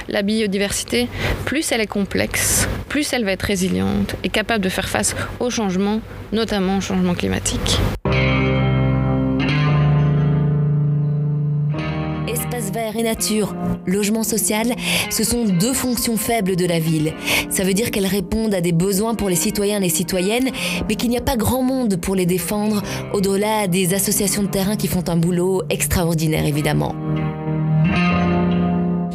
La 0.08 0.22
biodiversité, 0.22 1.08
plus 1.46 1.72
elle 1.72 1.82
est 1.82 1.88
complexe, 1.88 2.68
plus 2.90 3.12
elle 3.14 3.26
va 3.26 3.32
être 3.32 3.44
résiliente 3.44 4.16
et 4.24 4.30
capable 4.30 4.64
de 4.64 4.70
faire 4.70 4.90
face 4.90 5.16
aux 5.40 5.50
changements, 5.50 6.02
notamment 6.32 6.78
au 6.78 6.82
changement 6.82 7.14
climatique. 7.14 7.80
Et 12.96 13.02
nature, 13.02 13.56
logement 13.88 14.24
social, 14.24 14.74
ce 15.10 15.24
sont 15.24 15.46
deux 15.46 15.74
fonctions 15.74 16.16
faibles 16.16 16.56
de 16.56 16.66
la 16.66 16.80
ville. 16.80 17.14
Ça 17.50 17.64
veut 17.64 17.74
dire 17.74 17.90
qu'elles 17.90 18.06
répondent 18.06 18.54
à 18.54 18.62
des 18.62 18.72
besoins 18.72 19.16
pour 19.16 19.30
les 19.30 19.36
citoyens 19.36 19.78
et 19.78 19.82
les 19.82 19.90
citoyennes, 19.90 20.50
mais 20.88 20.96
qu'il 20.96 21.10
n'y 21.10 21.18
a 21.18 21.22
pas 21.22 21.36
grand 21.36 21.64
monde 21.64 21.98
pour 21.98 22.16
les 22.16 22.26
défendre, 22.26 22.84
au-delà 23.14 23.68
des 23.68 23.94
associations 23.94 24.44
de 24.44 24.48
terrain 24.48 24.76
qui 24.76 24.88
font 24.88 25.04
un 25.08 25.18
boulot 25.18 25.64
extraordinaire 25.70 26.46
évidemment. 26.46 26.94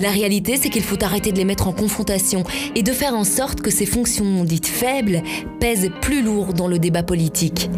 La 0.01 0.11
réalité, 0.11 0.57
c'est 0.57 0.71
qu'il 0.71 0.83
faut 0.83 1.03
arrêter 1.03 1.33
de 1.33 1.39
les 1.39 1.45
mettre 1.45 1.67
en 1.67 1.73
confrontation 1.73 2.45
et 2.75 2.83
de 2.83 2.93
faire 2.93 3.15
en 3.15 3.25
sorte 3.25 3.61
que 3.61 3.71
ces 3.71 3.87
fonctions 3.87 4.45
dites 4.45 4.67
faibles 4.67 5.23
pèsent 5.59 5.91
plus 6.01 6.23
lourd 6.23 6.55
dans 6.55 6.69
le 6.69 6.79
débat 6.79 7.03
politique. 7.03 7.69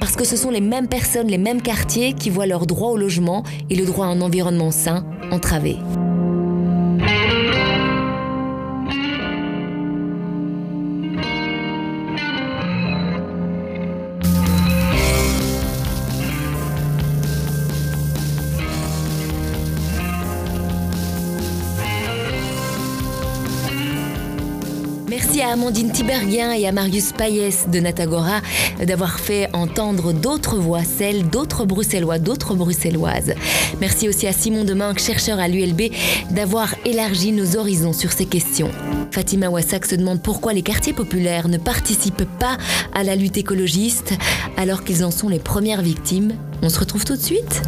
Parce 0.00 0.16
que 0.16 0.24
ce 0.24 0.36
sont 0.36 0.50
les 0.50 0.60
mêmes 0.60 0.88
personnes, 0.88 1.28
les 1.28 1.38
mêmes 1.38 1.62
quartiers 1.62 2.14
qui 2.14 2.30
voient 2.30 2.46
leur 2.46 2.66
droit 2.66 2.90
au 2.90 2.96
logement 2.96 3.44
et 3.70 3.76
le 3.76 3.84
droit 3.84 4.06
à 4.06 4.08
un 4.08 4.20
environnement 4.20 4.72
sain 4.72 5.04
entravés. 5.30 5.76
À 25.50 25.54
Amandine 25.54 25.90
Tiberghien 25.90 26.52
et 26.52 26.68
à 26.68 26.72
Marius 26.72 27.12
Payès 27.12 27.68
de 27.68 27.80
Natagora 27.80 28.40
d'avoir 28.86 29.18
fait 29.18 29.48
entendre 29.52 30.12
d'autres 30.12 30.58
voix, 30.58 30.84
celles 30.84 31.28
d'autres 31.28 31.64
Bruxellois, 31.64 32.20
d'autres 32.20 32.54
Bruxelloises. 32.54 33.34
Merci 33.80 34.08
aussi 34.08 34.28
à 34.28 34.32
Simon 34.32 34.62
Deminck, 34.62 35.00
chercheur 35.00 35.40
à 35.40 35.48
l'ULB, 35.48 35.90
d'avoir 36.30 36.74
élargi 36.84 37.32
nos 37.32 37.56
horizons 37.56 37.92
sur 37.92 38.12
ces 38.12 38.26
questions. 38.26 38.70
Fatima 39.10 39.50
Wassak 39.50 39.86
se 39.86 39.96
demande 39.96 40.22
pourquoi 40.22 40.52
les 40.52 40.62
quartiers 40.62 40.92
populaires 40.92 41.48
ne 41.48 41.58
participent 41.58 42.28
pas 42.38 42.56
à 42.94 43.02
la 43.02 43.16
lutte 43.16 43.36
écologiste 43.36 44.14
alors 44.56 44.84
qu'ils 44.84 45.04
en 45.04 45.10
sont 45.10 45.28
les 45.28 45.40
premières 45.40 45.82
victimes. 45.82 46.32
On 46.62 46.68
se 46.68 46.78
retrouve 46.78 47.04
tout 47.04 47.16
de 47.16 47.22
suite 47.22 47.62